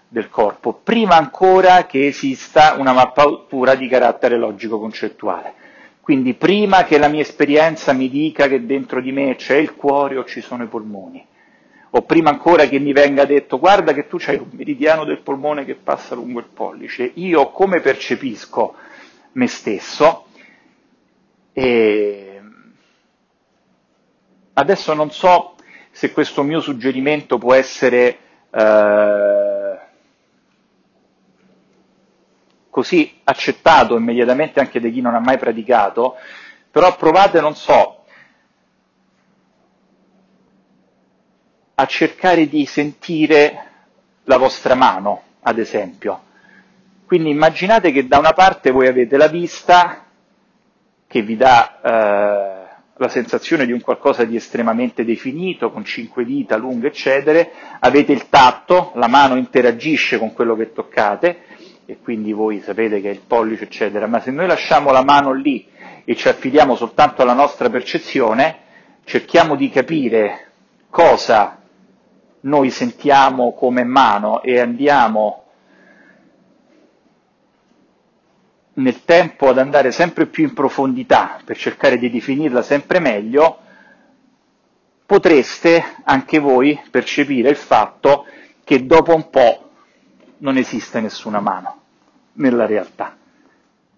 del 0.07 0.29
corpo, 0.29 0.73
prima 0.73 1.15
ancora 1.15 1.85
che 1.85 2.07
esista 2.07 2.75
una 2.77 2.93
mappatura 2.93 3.75
di 3.75 3.87
carattere 3.87 4.37
logico-concettuale. 4.37 5.53
Quindi 5.99 6.35
prima 6.35 6.83
che 6.83 6.99
la 6.99 7.07
mia 7.07 7.21
esperienza 7.21 7.91
mi 7.91 8.09
dica 8.09 8.47
che 8.47 8.65
dentro 8.65 9.01
di 9.01 9.11
me 9.11 9.35
c'è 9.35 9.55
il 9.55 9.73
cuore 9.73 10.17
o 10.17 10.23
ci 10.23 10.39
sono 10.41 10.63
i 10.63 10.67
polmoni, 10.67 11.25
o 11.89 12.01
prima 12.03 12.29
ancora 12.29 12.67
che 12.67 12.77
mi 12.77 12.93
venga 12.93 13.25
detto 13.25 13.57
guarda 13.57 13.91
che 13.91 14.07
tu 14.07 14.17
hai 14.27 14.35
un 14.37 14.49
meridiano 14.51 15.03
del 15.03 15.21
polmone 15.21 15.65
che 15.65 15.75
passa 15.75 16.13
lungo 16.13 16.39
il 16.39 16.49
pollice, 16.53 17.11
io 17.15 17.49
come 17.49 17.79
percepisco 17.79 18.75
me 19.31 19.47
stesso 19.47 20.27
e 21.51 22.41
adesso 24.53 24.93
non 24.93 25.09
so 25.09 25.54
se 25.95 26.11
questo 26.11 26.43
mio 26.43 26.59
suggerimento 26.59 27.37
può 27.37 27.53
essere 27.53 28.17
eh, 28.51 29.79
così 32.69 33.21
accettato 33.23 33.95
immediatamente 33.95 34.59
anche 34.59 34.81
da 34.81 34.89
chi 34.89 34.99
non 34.99 35.15
ha 35.15 35.19
mai 35.21 35.37
praticato, 35.37 36.17
però 36.69 36.97
provate, 36.97 37.39
non 37.39 37.55
so, 37.55 38.03
a 41.75 41.85
cercare 41.85 42.49
di 42.49 42.65
sentire 42.65 43.67
la 44.25 44.35
vostra 44.37 44.75
mano, 44.75 45.21
ad 45.43 45.59
esempio. 45.59 46.23
Quindi 47.05 47.29
immaginate 47.29 47.93
che 47.93 48.05
da 48.05 48.17
una 48.17 48.33
parte 48.33 48.71
voi 48.71 48.87
avete 48.87 49.15
la 49.15 49.27
vista 49.29 50.03
che 51.07 51.21
vi 51.21 51.37
dà 51.37 51.79
eh, 51.81 52.64
la 52.97 53.07
sensazione 53.09 53.65
di 53.65 53.73
un 53.73 53.81
qualcosa 53.81 54.23
di 54.23 54.35
estremamente 54.35 55.03
definito, 55.03 55.71
con 55.71 55.83
cinque 55.83 56.23
dita 56.23 56.55
lunghe, 56.55 56.87
eccetera, 56.87 57.45
avete 57.79 58.13
il 58.13 58.29
tatto, 58.29 58.91
la 58.95 59.07
mano 59.07 59.35
interagisce 59.35 60.17
con 60.17 60.33
quello 60.33 60.55
che 60.55 60.71
toccate, 60.71 61.39
e 61.85 61.97
quindi 62.01 62.31
voi 62.31 62.61
sapete 62.61 63.01
che 63.01 63.09
è 63.09 63.13
il 63.13 63.21
pollice, 63.27 63.65
eccetera, 63.65 64.07
ma 64.07 64.19
se 64.19 64.31
noi 64.31 64.47
lasciamo 64.47 64.91
la 64.91 65.03
mano 65.03 65.33
lì 65.33 65.67
e 66.05 66.15
ci 66.15 66.29
affidiamo 66.29 66.75
soltanto 66.75 67.21
alla 67.21 67.33
nostra 67.33 67.69
percezione, 67.69 68.59
cerchiamo 69.03 69.55
di 69.55 69.69
capire 69.69 70.51
cosa 70.89 71.59
noi 72.41 72.69
sentiamo 72.69 73.53
come 73.53 73.83
mano 73.83 74.41
e 74.41 74.59
andiamo 74.59 75.44
nel 78.75 79.05
tempo 79.05 79.49
ad 79.49 79.57
andare 79.57 79.91
sempre 79.91 80.25
più 80.25 80.43
in 80.43 80.53
profondità 80.53 81.39
per 81.43 81.57
cercare 81.57 81.97
di 81.97 82.09
definirla 82.09 82.61
sempre 82.61 82.99
meglio, 82.99 83.59
potreste 85.05 85.83
anche 86.03 86.39
voi 86.39 86.79
percepire 86.89 87.49
il 87.49 87.55
fatto 87.55 88.25
che 88.63 88.85
dopo 88.85 89.13
un 89.13 89.29
po' 89.29 89.69
non 90.39 90.57
esiste 90.57 90.99
nessuna 90.99 91.39
mano 91.39 91.81
nella 92.33 92.65
realtà. 92.65 93.15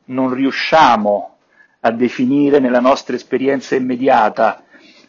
Non 0.05 0.33
riusciamo 0.33 1.37
a 1.79 1.91
definire 1.91 2.59
nella 2.59 2.79
nostra 2.79 3.15
esperienza 3.15 3.75
immediata 3.75 4.63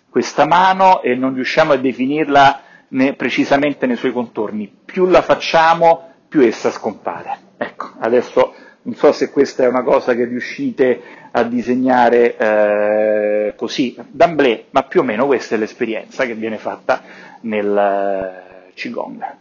questa 0.08 0.46
mano 0.46 1.02
e 1.02 1.14
non 1.14 1.34
riusciamo 1.34 1.72
a 1.72 1.76
definirla 1.76 2.62
ne, 2.88 3.14
precisamente 3.14 3.86
nei 3.86 3.96
suoi 3.96 4.12
contorni. 4.12 4.72
Più 4.84 5.06
la 5.06 5.22
facciamo, 5.22 6.14
più 6.28 6.40
essa 6.40 6.70
scompare. 6.70 7.46
Ecco, 7.56 7.90
adesso 7.98 8.54
non 8.83 8.95
so 8.95 9.12
se 9.12 9.31
questa 9.31 9.64
è 9.64 9.66
una 9.66 9.83
cosa 9.83 10.14
che 10.14 10.24
riuscite 10.24 11.01
a 11.31 11.43
disegnare 11.43 12.37
eh, 12.37 13.55
così 13.57 13.97
d'amblè, 14.09 14.64
ma 14.70 14.85
più 14.85 15.01
o 15.01 15.03
meno 15.03 15.26
questa 15.26 15.57
è 15.57 15.59
l'esperienza 15.59 16.24
che 16.24 16.35
viene 16.35 16.59
fatta 16.59 17.03
nel 17.43 17.76
eh, 17.76 18.72
Qigong. 18.74 19.37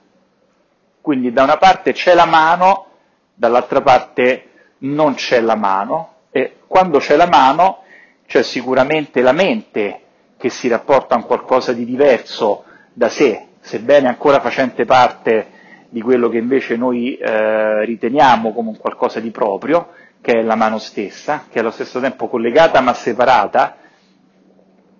Quindi 1.01 1.31
da 1.31 1.43
una 1.43 1.57
parte 1.57 1.93
c'è 1.93 2.13
la 2.13 2.25
mano, 2.25 2.87
dall'altra 3.33 3.81
parte 3.81 4.43
non 4.79 5.15
c'è 5.15 5.39
la 5.39 5.55
mano 5.55 6.15
e 6.31 6.57
quando 6.67 6.99
c'è 6.99 7.15
la 7.15 7.27
mano 7.27 7.83
c'è 8.25 8.43
sicuramente 8.43 9.21
la 9.21 9.31
mente 9.31 10.01
che 10.37 10.49
si 10.49 10.67
rapporta 10.67 11.15
a 11.15 11.17
un 11.17 11.25
qualcosa 11.25 11.71
di 11.71 11.85
diverso 11.85 12.65
da 12.93 13.09
sé, 13.09 13.45
sebbene 13.61 14.07
ancora 14.07 14.39
facente 14.39 14.85
parte 14.85 15.55
di 15.89 16.01
quello 16.01 16.29
che 16.29 16.37
invece 16.37 16.75
noi 16.75 17.15
eh, 17.17 17.85
riteniamo 17.85 18.53
come 18.53 18.69
un 18.69 18.77
qualcosa 18.77 19.19
di 19.19 19.31
proprio, 19.31 19.89
che 20.21 20.39
è 20.39 20.41
la 20.41 20.55
mano 20.55 20.77
stessa, 20.79 21.45
che 21.49 21.57
è 21.57 21.61
allo 21.61 21.71
stesso 21.71 21.99
tempo 21.99 22.27
collegata 22.27 22.81
ma 22.81 22.93
separata 22.93 23.77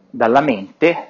dalla 0.10 0.42
mente, 0.42 1.08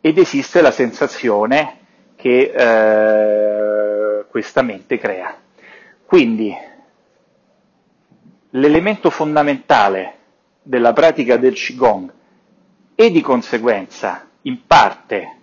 ed 0.00 0.18
esiste 0.18 0.60
la 0.62 0.70
sensazione 0.70 1.78
che 2.16 2.52
eh, 2.54 4.24
questa 4.28 4.62
mente 4.62 4.98
crea. 4.98 5.36
Quindi 6.04 6.54
l'elemento 8.50 9.10
fondamentale 9.10 10.14
della 10.62 10.92
pratica 10.92 11.36
del 11.36 11.54
Qigong 11.54 12.12
e 12.94 13.10
di 13.10 13.20
conseguenza 13.20 14.28
in 14.42 14.66
parte 14.66 15.36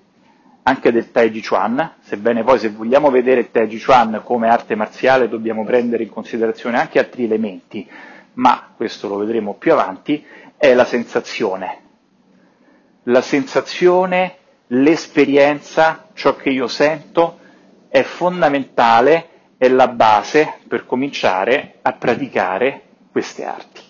anche 0.64 0.92
del 0.92 1.12
Tai 1.12 1.32
Chi 1.32 1.42
Chuan, 1.46 1.96
sebbene 2.02 2.44
poi 2.44 2.60
se 2.60 2.70
vogliamo 2.70 3.10
vedere 3.10 3.42
il 3.42 3.52
Tai 3.52 3.68
Chi 3.68 3.82
Chuan 3.82 4.22
come 4.24 4.50
arte 4.50 4.76
marziale 4.76 5.30
dobbiamo 5.30 5.64
prendere 5.64 6.04
in 6.04 6.10
considerazione 6.10 6.80
anche 6.80 7.00
altri 7.00 7.24
elementi, 7.24 7.88
ma 8.34 8.74
questo 8.76 9.08
lo 9.08 9.18
vedremo 9.18 9.56
più 9.56 9.74
avanti, 9.74 10.24
è 10.58 10.74
la 10.74 10.86
sensazione. 10.86 11.88
La 13.04 13.22
sensazione, 13.22 14.36
l'esperienza, 14.68 16.10
ciò 16.14 16.36
che 16.36 16.50
io 16.50 16.68
sento 16.68 17.40
è 17.88 18.04
fondamentale, 18.04 19.28
è 19.58 19.68
la 19.68 19.88
base 19.88 20.60
per 20.68 20.86
cominciare 20.86 21.80
a 21.82 21.94
praticare 21.94 22.82
queste 23.12 23.46
arti. 23.46 23.82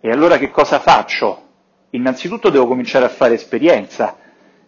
E 0.00 0.10
allora 0.10 0.38
che 0.38 0.50
cosa 0.50 0.78
faccio? 0.78 1.46
Innanzitutto 1.90 2.50
devo 2.50 2.66
cominciare 2.66 3.04
a 3.04 3.10
fare 3.10 3.34
esperienza, 3.34 4.16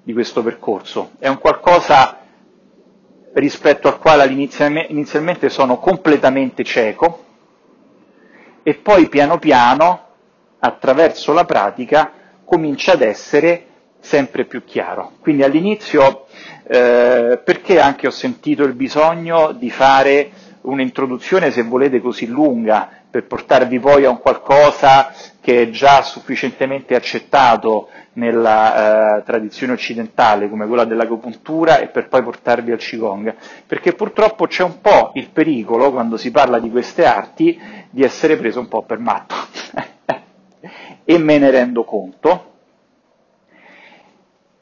di 0.03 0.13
questo 0.13 0.43
percorso. 0.43 1.13
È 1.19 1.29
un 1.29 1.39
qualcosa 1.39 2.19
rispetto 3.35 3.89
al 3.89 3.99
quale 3.99 4.27
inizialmente 4.27 5.49
sono 5.49 5.79
completamente 5.79 6.65
cieco 6.65 7.25
e 8.63 8.75
poi 8.75 9.09
piano 9.09 9.39
piano, 9.39 10.07
attraverso 10.59 11.33
la 11.33 11.45
pratica, 11.45 12.13
comincia 12.45 12.93
ad 12.93 13.03
essere 13.03 13.67
sempre 14.01 14.45
più 14.45 14.65
chiaro. 14.65 15.13
Quindi 15.21 15.43
all'inizio, 15.43 16.27
eh, 16.67 17.41
perché 17.43 17.81
anche 17.81 18.07
ho 18.07 18.11
sentito 18.11 18.65
il 18.65 18.75
bisogno 18.75 19.53
di 19.53 19.71
fare 19.71 20.31
un'introduzione, 20.63 21.51
se 21.51 21.63
volete, 21.63 22.01
così 22.01 22.27
lunga, 22.27 22.89
per 23.11 23.27
portarvi 23.27 23.79
poi 23.81 24.05
a 24.05 24.11
un 24.11 24.21
qualcosa 24.21 25.13
che 25.41 25.63
è 25.63 25.71
già 25.71 26.03
sufficientemente 26.03 26.95
accettato 26.95 27.89
nella 28.15 29.19
eh, 29.19 29.23
tradizione 29.25 29.73
occidentale 29.73 30.49
come 30.49 30.67
quella 30.67 30.85
dell'agopuntura 30.85 31.79
e 31.79 31.89
per 31.89 32.09
poi 32.09 32.23
portarvi 32.23 32.73
al 32.73 32.79
Qigong, 32.79 33.35
perché 33.67 33.95
purtroppo 33.95 34.47
c'è 34.47 34.63
un 34.63 34.81
po' 34.81 35.13
il 35.15 35.31
pericolo, 35.31 35.91
quando 35.93 36.17
si 36.17 36.31
parla 36.31 36.59
di 36.59 36.71
queste 36.71 37.05
arti, 37.05 37.59
di 37.91 38.03
essere 38.03 38.37
preso 38.37 38.61
un 38.61 38.69
po' 38.69 38.83
per 38.83 38.99
matto. 38.99 39.35
e 41.05 41.19
me 41.19 41.39
ne 41.39 41.51
rendo 41.51 41.85
conto. 41.85 42.47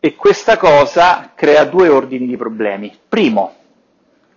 E 0.00 0.14
questa 0.14 0.56
cosa 0.56 1.32
crea 1.34 1.64
due 1.64 1.88
ordini 1.88 2.26
di 2.26 2.36
problemi. 2.36 2.96
Primo, 3.08 3.54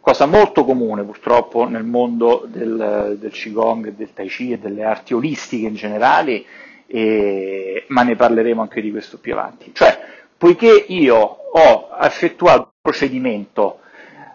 cosa 0.01 0.25
molto 0.25 0.65
comune 0.65 1.03
purtroppo 1.03 1.67
nel 1.69 1.83
mondo 1.83 2.43
del, 2.47 3.15
del 3.19 3.31
Qigong, 3.31 3.93
del 3.95 4.13
Tai 4.13 4.27
Chi 4.27 4.51
e 4.51 4.57
delle 4.57 4.83
arti 4.83 5.13
olistiche 5.13 5.67
in 5.67 5.75
generale, 5.75 6.43
e, 6.87 7.85
ma 7.87 8.03
ne 8.03 8.15
parleremo 8.15 8.61
anche 8.61 8.81
di 8.81 8.91
questo 8.91 9.19
più 9.19 9.33
avanti. 9.33 9.71
Cioè, 9.73 9.99
poiché 10.37 10.85
io 10.87 11.17
ho 11.17 11.89
effettuato 12.01 12.61
un 12.61 12.81
procedimento 12.81 13.79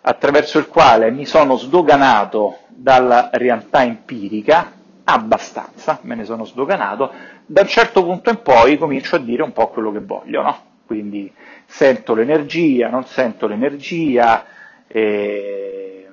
attraverso 0.03 0.59
il 0.59 0.69
quale 0.69 1.11
mi 1.11 1.27
sono 1.27 1.57
sdoganato 1.57 2.59
dalla 2.69 3.31
realtà 3.33 3.83
empirica, 3.83 4.73
abbastanza, 5.03 5.99
me 6.03 6.15
ne 6.15 6.25
sono 6.25 6.45
sdoganato, 6.45 7.13
da 7.45 7.63
un 7.63 7.69
certo 7.69 8.05
punto 8.05 8.31
in 8.31 8.41
poi 8.41 8.79
comincio 8.79 9.17
a 9.17 9.19
dire 9.19 9.43
un 9.43 9.53
po' 9.53 9.69
quello 9.69 9.91
che 9.91 10.01
voglio, 10.01 10.43
no? 10.43 10.59
Quindi 10.87 11.33
sento 11.67 12.15
l'energia, 12.15 12.89
non 12.89 13.05
sento 13.05 13.49
l'energia, 13.49 14.45
e... 14.89 16.09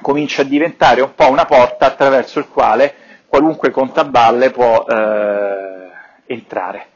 comincia 0.00 0.42
a 0.42 0.44
diventare 0.44 1.00
un 1.00 1.14
po' 1.14 1.28
una 1.30 1.46
porta 1.46 1.86
attraverso 1.86 2.38
il 2.38 2.48
quale 2.48 2.94
qualunque 3.26 3.70
contaballe 3.70 4.50
può 4.50 4.84
eh, 4.88 5.90
entrare. 6.26 6.86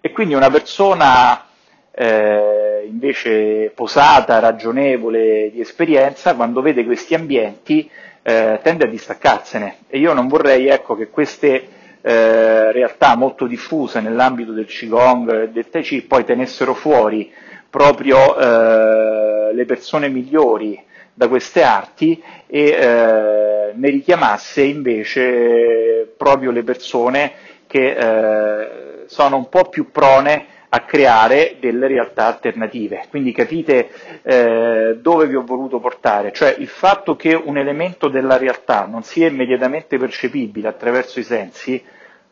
E 0.00 0.12
quindi 0.12 0.34
una 0.34 0.50
persona 0.50 1.46
eh, 1.90 2.86
invece 2.88 3.72
posata, 3.74 4.38
ragionevole, 4.38 5.50
di 5.52 5.60
esperienza, 5.60 6.34
quando 6.34 6.62
vede 6.62 6.84
questi 6.84 7.14
ambienti 7.14 7.90
eh, 8.22 8.60
tende 8.62 8.84
a 8.84 8.88
distaccarsene 8.88 9.78
e 9.88 9.98
io 9.98 10.12
non 10.12 10.28
vorrei 10.28 10.68
ecco, 10.68 10.94
che 10.94 11.08
queste 11.08 11.68
eh, 12.02 12.72
realtà 12.72 13.16
molto 13.16 13.46
diffuse 13.46 14.00
nell'ambito 14.00 14.52
del 14.52 14.66
Qigong 14.66 15.42
e 15.42 15.48
del 15.50 15.68
Tai 15.68 15.82
Chi 15.82 16.02
poi 16.02 16.24
tenessero 16.24 16.74
fuori 16.74 17.30
proprio 17.70 18.36
eh, 18.36 19.54
le 19.54 19.64
persone 19.64 20.08
migliori 20.08 20.82
da 21.14 21.28
queste 21.28 21.62
arti 21.62 22.22
e 22.46 22.68
eh, 22.68 23.72
ne 23.74 23.90
richiamasse 23.90 24.62
invece 24.62 26.12
proprio 26.16 26.50
le 26.50 26.62
persone 26.62 27.32
che 27.66 27.94
eh, 27.96 29.04
sono 29.06 29.36
un 29.36 29.48
po' 29.48 29.68
più 29.68 29.90
prone 29.90 30.46
a 30.72 30.80
creare 30.84 31.56
delle 31.60 31.88
realtà 31.88 32.26
alternative. 32.26 33.04
Quindi 33.10 33.32
capite 33.32 33.90
eh, 34.22 34.98
dove 35.00 35.26
vi 35.26 35.34
ho 35.34 35.44
voluto 35.44 35.80
portare, 35.80 36.32
cioè 36.32 36.54
il 36.58 36.68
fatto 36.68 37.16
che 37.16 37.34
un 37.34 37.58
elemento 37.58 38.08
della 38.08 38.36
realtà 38.36 38.86
non 38.86 39.02
sia 39.02 39.28
immediatamente 39.28 39.98
percepibile 39.98 40.68
attraverso 40.68 41.18
i 41.18 41.24
sensi 41.24 41.82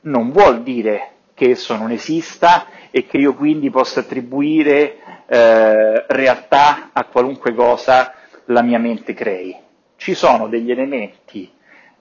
non 0.02 0.30
vuol 0.30 0.62
dire 0.62 1.10
che 1.38 1.50
esso 1.50 1.76
non 1.76 1.92
esista 1.92 2.66
e 2.90 3.06
che 3.06 3.16
io 3.16 3.34
quindi 3.34 3.70
possa 3.70 4.00
attribuire 4.00 4.96
eh, 5.28 6.04
realtà 6.08 6.90
a 6.92 7.04
qualunque 7.04 7.54
cosa 7.54 8.12
la 8.46 8.60
mia 8.62 8.80
mente 8.80 9.14
crei. 9.14 9.56
Ci 9.96 10.14
sono 10.14 10.48
degli 10.48 10.72
elementi 10.72 11.48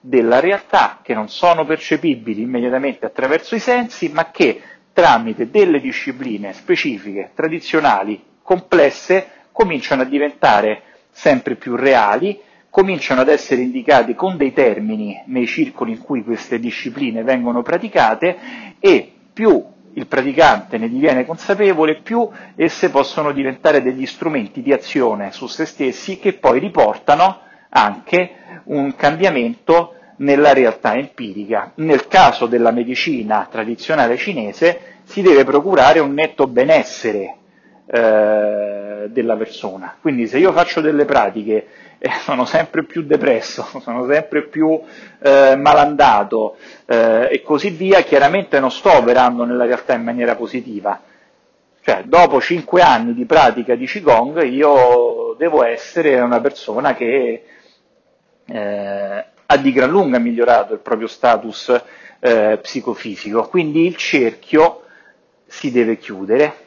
della 0.00 0.40
realtà 0.40 0.98
che 1.02 1.14
non 1.14 1.28
sono 1.28 1.64
percepibili 1.64 2.42
immediatamente 2.42 3.06
attraverso 3.06 3.54
i 3.54 3.60
sensi, 3.60 4.08
ma 4.08 4.30
che 4.32 4.60
tramite 4.92 5.50
delle 5.50 5.80
discipline 5.80 6.52
specifiche, 6.52 7.30
tradizionali, 7.34 8.20
complesse, 8.42 9.28
cominciano 9.52 10.02
a 10.02 10.06
diventare 10.06 10.82
sempre 11.10 11.54
più 11.54 11.76
reali, 11.76 12.40
cominciano 12.70 13.20
ad 13.20 13.28
essere 13.28 13.60
indicati 13.60 14.14
con 14.16 14.36
dei 14.36 14.52
termini 14.52 15.22
nei 15.26 15.46
circoli 15.46 15.92
in 15.92 15.98
cui 15.98 16.24
queste 16.24 16.58
discipline 16.58 17.22
vengono 17.22 17.62
praticate 17.62 18.36
e 18.80 19.12
più 19.38 19.64
il 19.94 20.08
praticante 20.08 20.78
ne 20.78 20.88
diviene 20.88 21.24
consapevole, 21.24 22.00
più 22.00 22.28
esse 22.56 22.90
possono 22.90 23.30
diventare 23.30 23.80
degli 23.82 24.04
strumenti 24.04 24.62
di 24.62 24.72
azione 24.72 25.30
su 25.30 25.46
se 25.46 25.64
stessi 25.64 26.18
che 26.18 26.32
poi 26.32 26.58
riportano 26.58 27.38
anche 27.68 28.30
un 28.64 28.96
cambiamento 28.96 29.94
nella 30.16 30.52
realtà 30.52 30.94
empirica. 30.94 31.70
Nel 31.76 32.08
caso 32.08 32.46
della 32.46 32.72
medicina 32.72 33.46
tradizionale 33.48 34.16
cinese 34.16 34.80
si 35.04 35.22
deve 35.22 35.44
procurare 35.44 36.00
un 36.00 36.14
netto 36.14 36.48
benessere 36.48 37.36
eh, 37.86 39.06
della 39.08 39.36
persona. 39.36 39.94
Quindi 40.00 40.26
se 40.26 40.38
io 40.38 40.50
faccio 40.50 40.80
delle 40.80 41.04
pratiche 41.04 41.64
e 41.98 42.10
sono 42.22 42.44
sempre 42.44 42.84
più 42.84 43.02
depresso, 43.02 43.62
sono 43.80 44.06
sempre 44.10 44.46
più 44.46 44.80
eh, 45.20 45.56
malandato 45.56 46.56
eh, 46.86 47.28
e 47.30 47.42
così 47.42 47.70
via, 47.70 48.02
chiaramente 48.02 48.60
non 48.60 48.70
sto 48.70 48.92
operando 48.92 49.44
nella 49.44 49.64
realtà 49.64 49.94
in 49.94 50.04
maniera 50.04 50.36
positiva. 50.36 51.02
Cioè, 51.80 52.02
dopo 52.04 52.40
cinque 52.40 52.82
anni 52.82 53.14
di 53.14 53.24
pratica 53.24 53.74
di 53.74 53.86
Qigong 53.86 54.42
io 54.44 55.34
devo 55.38 55.64
essere 55.64 56.20
una 56.20 56.40
persona 56.40 56.94
che 56.94 57.44
eh, 58.44 59.24
ha 59.46 59.56
di 59.56 59.72
gran 59.72 59.88
lunga 59.88 60.18
migliorato 60.18 60.74
il 60.74 60.80
proprio 60.80 61.06
status 61.06 61.82
eh, 62.20 62.58
psicofisico, 62.60 63.48
quindi 63.48 63.86
il 63.86 63.96
cerchio 63.96 64.82
si 65.46 65.70
deve 65.70 65.96
chiudere, 65.96 66.66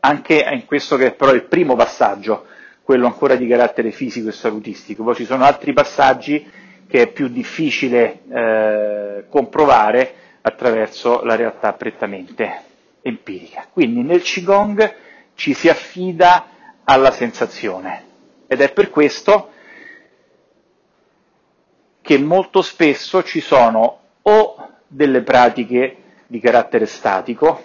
anche 0.00 0.46
in 0.50 0.64
questo 0.64 0.96
che 0.96 1.08
è 1.08 1.12
però 1.12 1.32
il 1.32 1.44
primo 1.44 1.76
passaggio, 1.76 2.46
quello 2.82 3.06
ancora 3.06 3.36
di 3.36 3.46
carattere 3.46 3.90
fisico 3.90 4.28
e 4.28 4.32
salutistico, 4.32 5.04
poi 5.04 5.14
ci 5.14 5.24
sono 5.24 5.44
altri 5.44 5.72
passaggi 5.72 6.48
che 6.86 7.02
è 7.02 7.06
più 7.12 7.28
difficile 7.28 8.20
eh, 8.28 9.24
comprovare 9.28 10.14
attraverso 10.42 11.22
la 11.22 11.36
realtà 11.36 11.72
prettamente 11.74 12.62
empirica. 13.02 13.66
Quindi 13.72 14.02
nel 14.02 14.22
Qigong 14.22 14.94
ci 15.34 15.54
si 15.54 15.68
affida 15.68 16.46
alla 16.84 17.12
sensazione 17.12 18.04
ed 18.48 18.60
è 18.60 18.72
per 18.72 18.90
questo 18.90 19.50
che 22.00 22.18
molto 22.18 22.62
spesso 22.62 23.22
ci 23.22 23.40
sono 23.40 23.98
o 24.22 24.68
delle 24.88 25.22
pratiche 25.22 25.96
di 26.26 26.40
carattere 26.40 26.86
statico, 26.86 27.62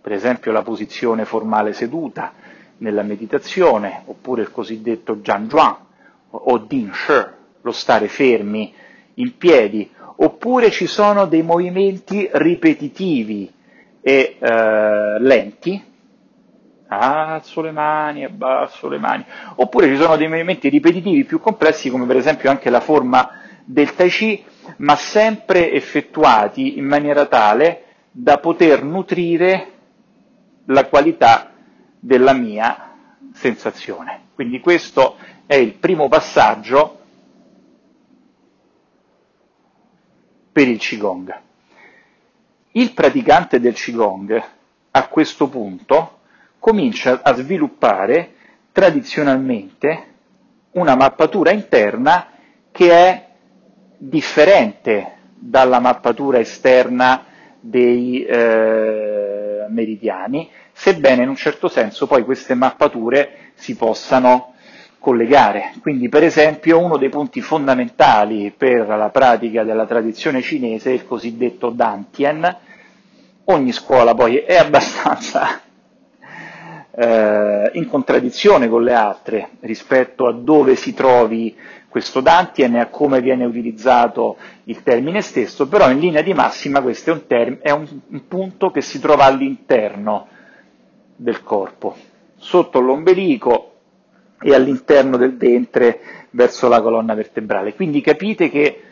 per 0.00 0.12
esempio 0.12 0.52
la 0.52 0.62
posizione 0.62 1.24
formale 1.24 1.72
seduta 1.72 2.34
nella 2.78 3.02
meditazione, 3.02 4.02
oppure 4.06 4.42
il 4.42 4.50
cosiddetto 4.50 5.16
Jian 5.16 5.48
Zhuang 5.48 5.76
o 6.30 6.58
Din 6.58 6.92
Shi, 6.92 7.24
lo 7.62 7.72
stare 7.72 8.08
fermi 8.08 8.72
in 9.14 9.36
piedi, 9.36 9.90
oppure 10.16 10.70
ci 10.70 10.86
sono 10.86 11.26
dei 11.26 11.42
movimenti 11.42 12.28
ripetitivi 12.32 13.52
e 14.00 14.36
eh, 14.38 15.18
lenti, 15.20 15.82
alzo 16.88 17.60
le 17.60 17.72
mani, 17.72 18.24
abbasso 18.24 18.88
le 18.88 18.98
mani, 18.98 19.24
oppure 19.56 19.88
ci 19.88 19.96
sono 19.96 20.16
dei 20.16 20.28
movimenti 20.28 20.68
ripetitivi 20.68 21.24
più 21.24 21.40
complessi 21.40 21.90
come 21.90 22.06
per 22.06 22.16
esempio 22.16 22.50
anche 22.50 22.70
la 22.70 22.80
forma 22.80 23.30
del 23.64 23.94
Tai 23.94 24.08
Chi, 24.08 24.42
ma 24.78 24.96
sempre 24.96 25.72
effettuati 25.72 26.78
in 26.78 26.86
maniera 26.86 27.26
tale 27.26 27.82
da 28.10 28.38
poter 28.38 28.82
nutrire 28.82 29.72
la 30.66 30.86
qualità 30.86 31.52
della 32.00 32.32
mia 32.32 32.94
sensazione. 33.32 34.26
Quindi 34.34 34.60
questo 34.60 35.16
è 35.46 35.54
il 35.54 35.74
primo 35.74 36.08
passaggio 36.08 36.98
per 40.52 40.68
il 40.68 40.78
Qigong. 40.78 41.40
Il 42.72 42.92
praticante 42.92 43.60
del 43.60 43.74
Qigong 43.74 44.42
a 44.90 45.08
questo 45.08 45.48
punto 45.48 46.18
comincia 46.58 47.22
a 47.22 47.34
sviluppare 47.34 48.34
tradizionalmente 48.72 50.04
una 50.72 50.94
mappatura 50.96 51.50
interna 51.50 52.28
che 52.70 52.90
è 52.92 53.26
differente 53.96 55.16
dalla 55.34 55.80
mappatura 55.80 56.38
esterna 56.38 57.24
dei 57.60 58.24
eh, 58.24 59.66
meridiani, 59.68 60.48
sebbene 60.78 61.24
in 61.24 61.28
un 61.28 61.34
certo 61.34 61.66
senso 61.66 62.06
poi 62.06 62.22
queste 62.22 62.54
mappature 62.54 63.50
si 63.54 63.74
possano 63.74 64.54
collegare. 65.00 65.72
Quindi, 65.82 66.08
per 66.08 66.22
esempio, 66.22 66.78
uno 66.78 66.96
dei 66.96 67.08
punti 67.08 67.40
fondamentali 67.40 68.54
per 68.56 68.86
la 68.86 69.08
pratica 69.08 69.64
della 69.64 69.86
tradizione 69.86 70.40
cinese 70.40 70.90
è 70.90 70.92
il 70.94 71.04
cosiddetto 71.04 71.70
Dantien. 71.70 72.56
Ogni 73.46 73.72
scuola 73.72 74.14
poi 74.14 74.36
è 74.36 74.54
abbastanza 74.54 75.62
eh, 76.94 77.70
in 77.72 77.88
contraddizione 77.88 78.68
con 78.68 78.84
le 78.84 78.94
altre 78.94 79.48
rispetto 79.60 80.28
a 80.28 80.32
dove 80.32 80.76
si 80.76 80.94
trovi 80.94 81.56
questo 81.88 82.20
Dantien 82.20 82.76
e 82.76 82.80
a 82.80 82.86
come 82.86 83.20
viene 83.20 83.44
utilizzato 83.44 84.36
il 84.64 84.84
termine 84.84 85.22
stesso, 85.22 85.66
però 85.66 85.90
in 85.90 85.98
linea 85.98 86.22
di 86.22 86.34
massima 86.34 86.80
questo 86.82 87.10
è 87.10 87.14
un, 87.14 87.26
term- 87.26 87.58
è 87.62 87.70
un 87.72 87.88
punto 88.28 88.70
che 88.70 88.80
si 88.80 89.00
trova 89.00 89.24
all'interno 89.24 90.28
del 91.18 91.42
corpo, 91.42 91.96
sotto 92.36 92.78
l'ombelico 92.80 93.72
e 94.40 94.54
all'interno 94.54 95.16
del 95.16 95.36
ventre 95.36 96.00
verso 96.30 96.68
la 96.68 96.80
colonna 96.80 97.14
vertebrale. 97.14 97.74
Quindi 97.74 98.00
capite 98.00 98.48
che 98.48 98.82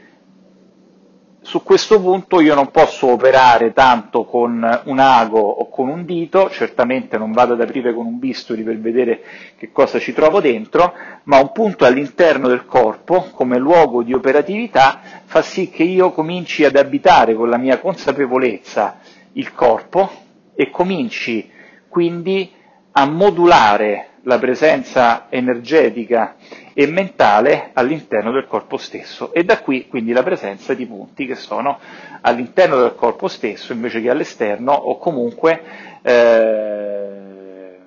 su 1.42 1.62
questo 1.62 2.00
punto 2.00 2.40
io 2.40 2.56
non 2.56 2.72
posso 2.72 3.06
operare 3.12 3.72
tanto 3.72 4.24
con 4.24 4.80
un 4.86 4.98
ago 4.98 5.38
o 5.38 5.68
con 5.68 5.88
un 5.88 6.04
dito, 6.04 6.50
certamente 6.50 7.16
non 7.16 7.30
vado 7.30 7.52
ad 7.52 7.60
aprire 7.60 7.94
con 7.94 8.04
un 8.04 8.18
bisturi 8.18 8.64
per 8.64 8.80
vedere 8.80 9.22
che 9.56 9.70
cosa 9.70 10.00
ci 10.00 10.12
trovo 10.12 10.40
dentro, 10.40 10.92
ma 11.24 11.38
un 11.38 11.52
punto 11.52 11.84
all'interno 11.84 12.48
del 12.48 12.66
corpo 12.66 13.28
come 13.32 13.58
luogo 13.58 14.02
di 14.02 14.12
operatività 14.12 15.00
fa 15.24 15.40
sì 15.40 15.70
che 15.70 15.84
io 15.84 16.10
cominci 16.10 16.64
ad 16.64 16.74
abitare 16.74 17.34
con 17.36 17.48
la 17.48 17.58
mia 17.58 17.78
consapevolezza 17.78 18.98
il 19.34 19.52
corpo 19.54 20.10
e 20.56 20.70
cominci 20.70 21.48
quindi 21.96 22.52
a 22.92 23.06
modulare 23.06 24.08
la 24.24 24.38
presenza 24.38 25.28
energetica 25.30 26.36
e 26.74 26.86
mentale 26.86 27.70
all'interno 27.72 28.32
del 28.32 28.46
corpo 28.46 28.76
stesso. 28.76 29.32
E 29.32 29.44
da 29.44 29.60
qui 29.60 29.88
quindi 29.88 30.12
la 30.12 30.22
presenza 30.22 30.74
di 30.74 30.84
punti 30.84 31.24
che 31.24 31.36
sono 31.36 31.78
all'interno 32.20 32.76
del 32.82 32.94
corpo 32.96 33.28
stesso 33.28 33.72
invece 33.72 34.02
che 34.02 34.10
all'esterno 34.10 34.72
o 34.72 34.98
comunque 34.98 35.62
eh, 36.02 37.78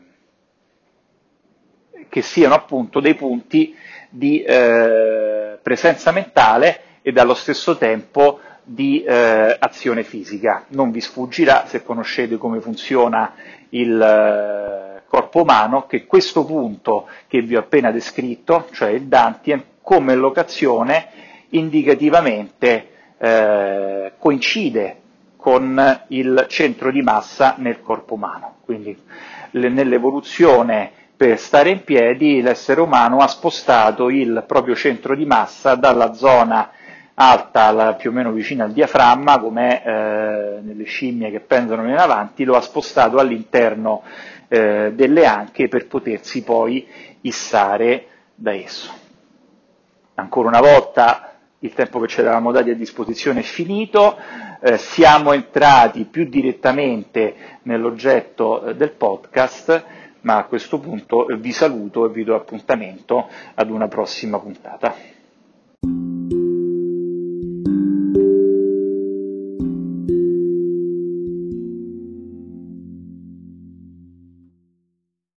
che 2.09 2.21
siano 2.23 2.55
appunto 2.55 2.99
dei 2.99 3.13
punti 3.13 3.75
di 4.09 4.41
eh, 4.41 5.59
presenza 5.61 6.11
mentale 6.11 6.81
e 7.03 7.13
allo 7.15 7.35
stesso 7.35 7.77
tempo 7.77 8.39
di 8.69 9.03
eh, 9.03 9.55
azione 9.59 10.03
fisica. 10.03 10.65
Non 10.69 10.91
vi 10.91 11.01
sfuggirà, 11.01 11.65
se 11.65 11.83
conoscete 11.83 12.37
come 12.37 12.59
funziona 12.59 13.33
il 13.69 13.99
eh, 13.99 15.01
corpo 15.07 15.41
umano, 15.41 15.87
che 15.87 16.05
questo 16.05 16.45
punto 16.45 17.07
che 17.27 17.41
vi 17.41 17.55
ho 17.55 17.59
appena 17.59 17.91
descritto, 17.91 18.67
cioè 18.71 18.89
il 18.89 19.03
Dantien, 19.07 19.63
come 19.81 20.13
locazione 20.13 21.07
indicativamente 21.49 22.89
eh, 23.17 24.13
coincide 24.19 24.97
con 25.35 26.03
il 26.09 26.45
centro 26.47 26.91
di 26.91 27.01
massa 27.01 27.55
nel 27.57 27.81
corpo 27.81 28.13
umano. 28.13 28.57
Quindi 28.65 28.95
le, 29.51 29.69
nell'evoluzione 29.69 30.91
per 31.17 31.39
stare 31.39 31.71
in 31.71 31.83
piedi 31.83 32.41
l'essere 32.41 32.81
umano 32.81 33.17
ha 33.17 33.27
spostato 33.27 34.09
il 34.09 34.43
proprio 34.45 34.75
centro 34.75 35.15
di 35.15 35.25
massa 35.25 35.73
dalla 35.75 36.13
zona 36.13 36.69
alta 37.21 37.63
alla, 37.63 37.95
più 37.95 38.11
o 38.11 38.13
meno 38.13 38.31
vicina 38.31 38.63
al 38.63 38.71
diaframma, 38.71 39.39
come 39.39 39.83
eh, 39.83 40.59
nelle 40.61 40.85
scimmie 40.85 41.31
che 41.31 41.41
pendono 41.41 41.85
in 41.87 41.97
avanti, 41.97 42.45
lo 42.45 42.55
ha 42.55 42.61
spostato 42.61 43.17
all'interno 43.17 44.03
eh, 44.47 44.93
delle 44.93 45.25
anche 45.25 45.67
per 45.67 45.87
potersi 45.87 46.43
poi 46.43 46.87
issare 47.21 48.07
da 48.35 48.53
esso. 48.53 48.89
Ancora 50.15 50.47
una 50.47 50.61
volta 50.61 51.33
il 51.59 51.73
tempo 51.73 51.99
che 51.99 52.07
ci 52.07 52.21
eravamo 52.21 52.53
dati 52.53 52.69
a 52.69 52.75
disposizione 52.75 53.41
è 53.41 53.43
finito, 53.43 54.17
eh, 54.61 54.77
siamo 54.77 55.33
entrati 55.33 56.05
più 56.05 56.23
direttamente 56.23 57.59
nell'oggetto 57.63 58.63
eh, 58.63 58.75
del 58.75 58.91
podcast, 58.91 59.83
ma 60.21 60.37
a 60.37 60.45
questo 60.45 60.79
punto 60.79 61.25
vi 61.37 61.51
saluto 61.51 62.05
e 62.05 62.13
vi 62.13 62.23
do 62.23 62.35
appuntamento 62.35 63.27
ad 63.55 63.69
una 63.69 63.89
prossima 63.89 64.39
puntata. 64.39 65.18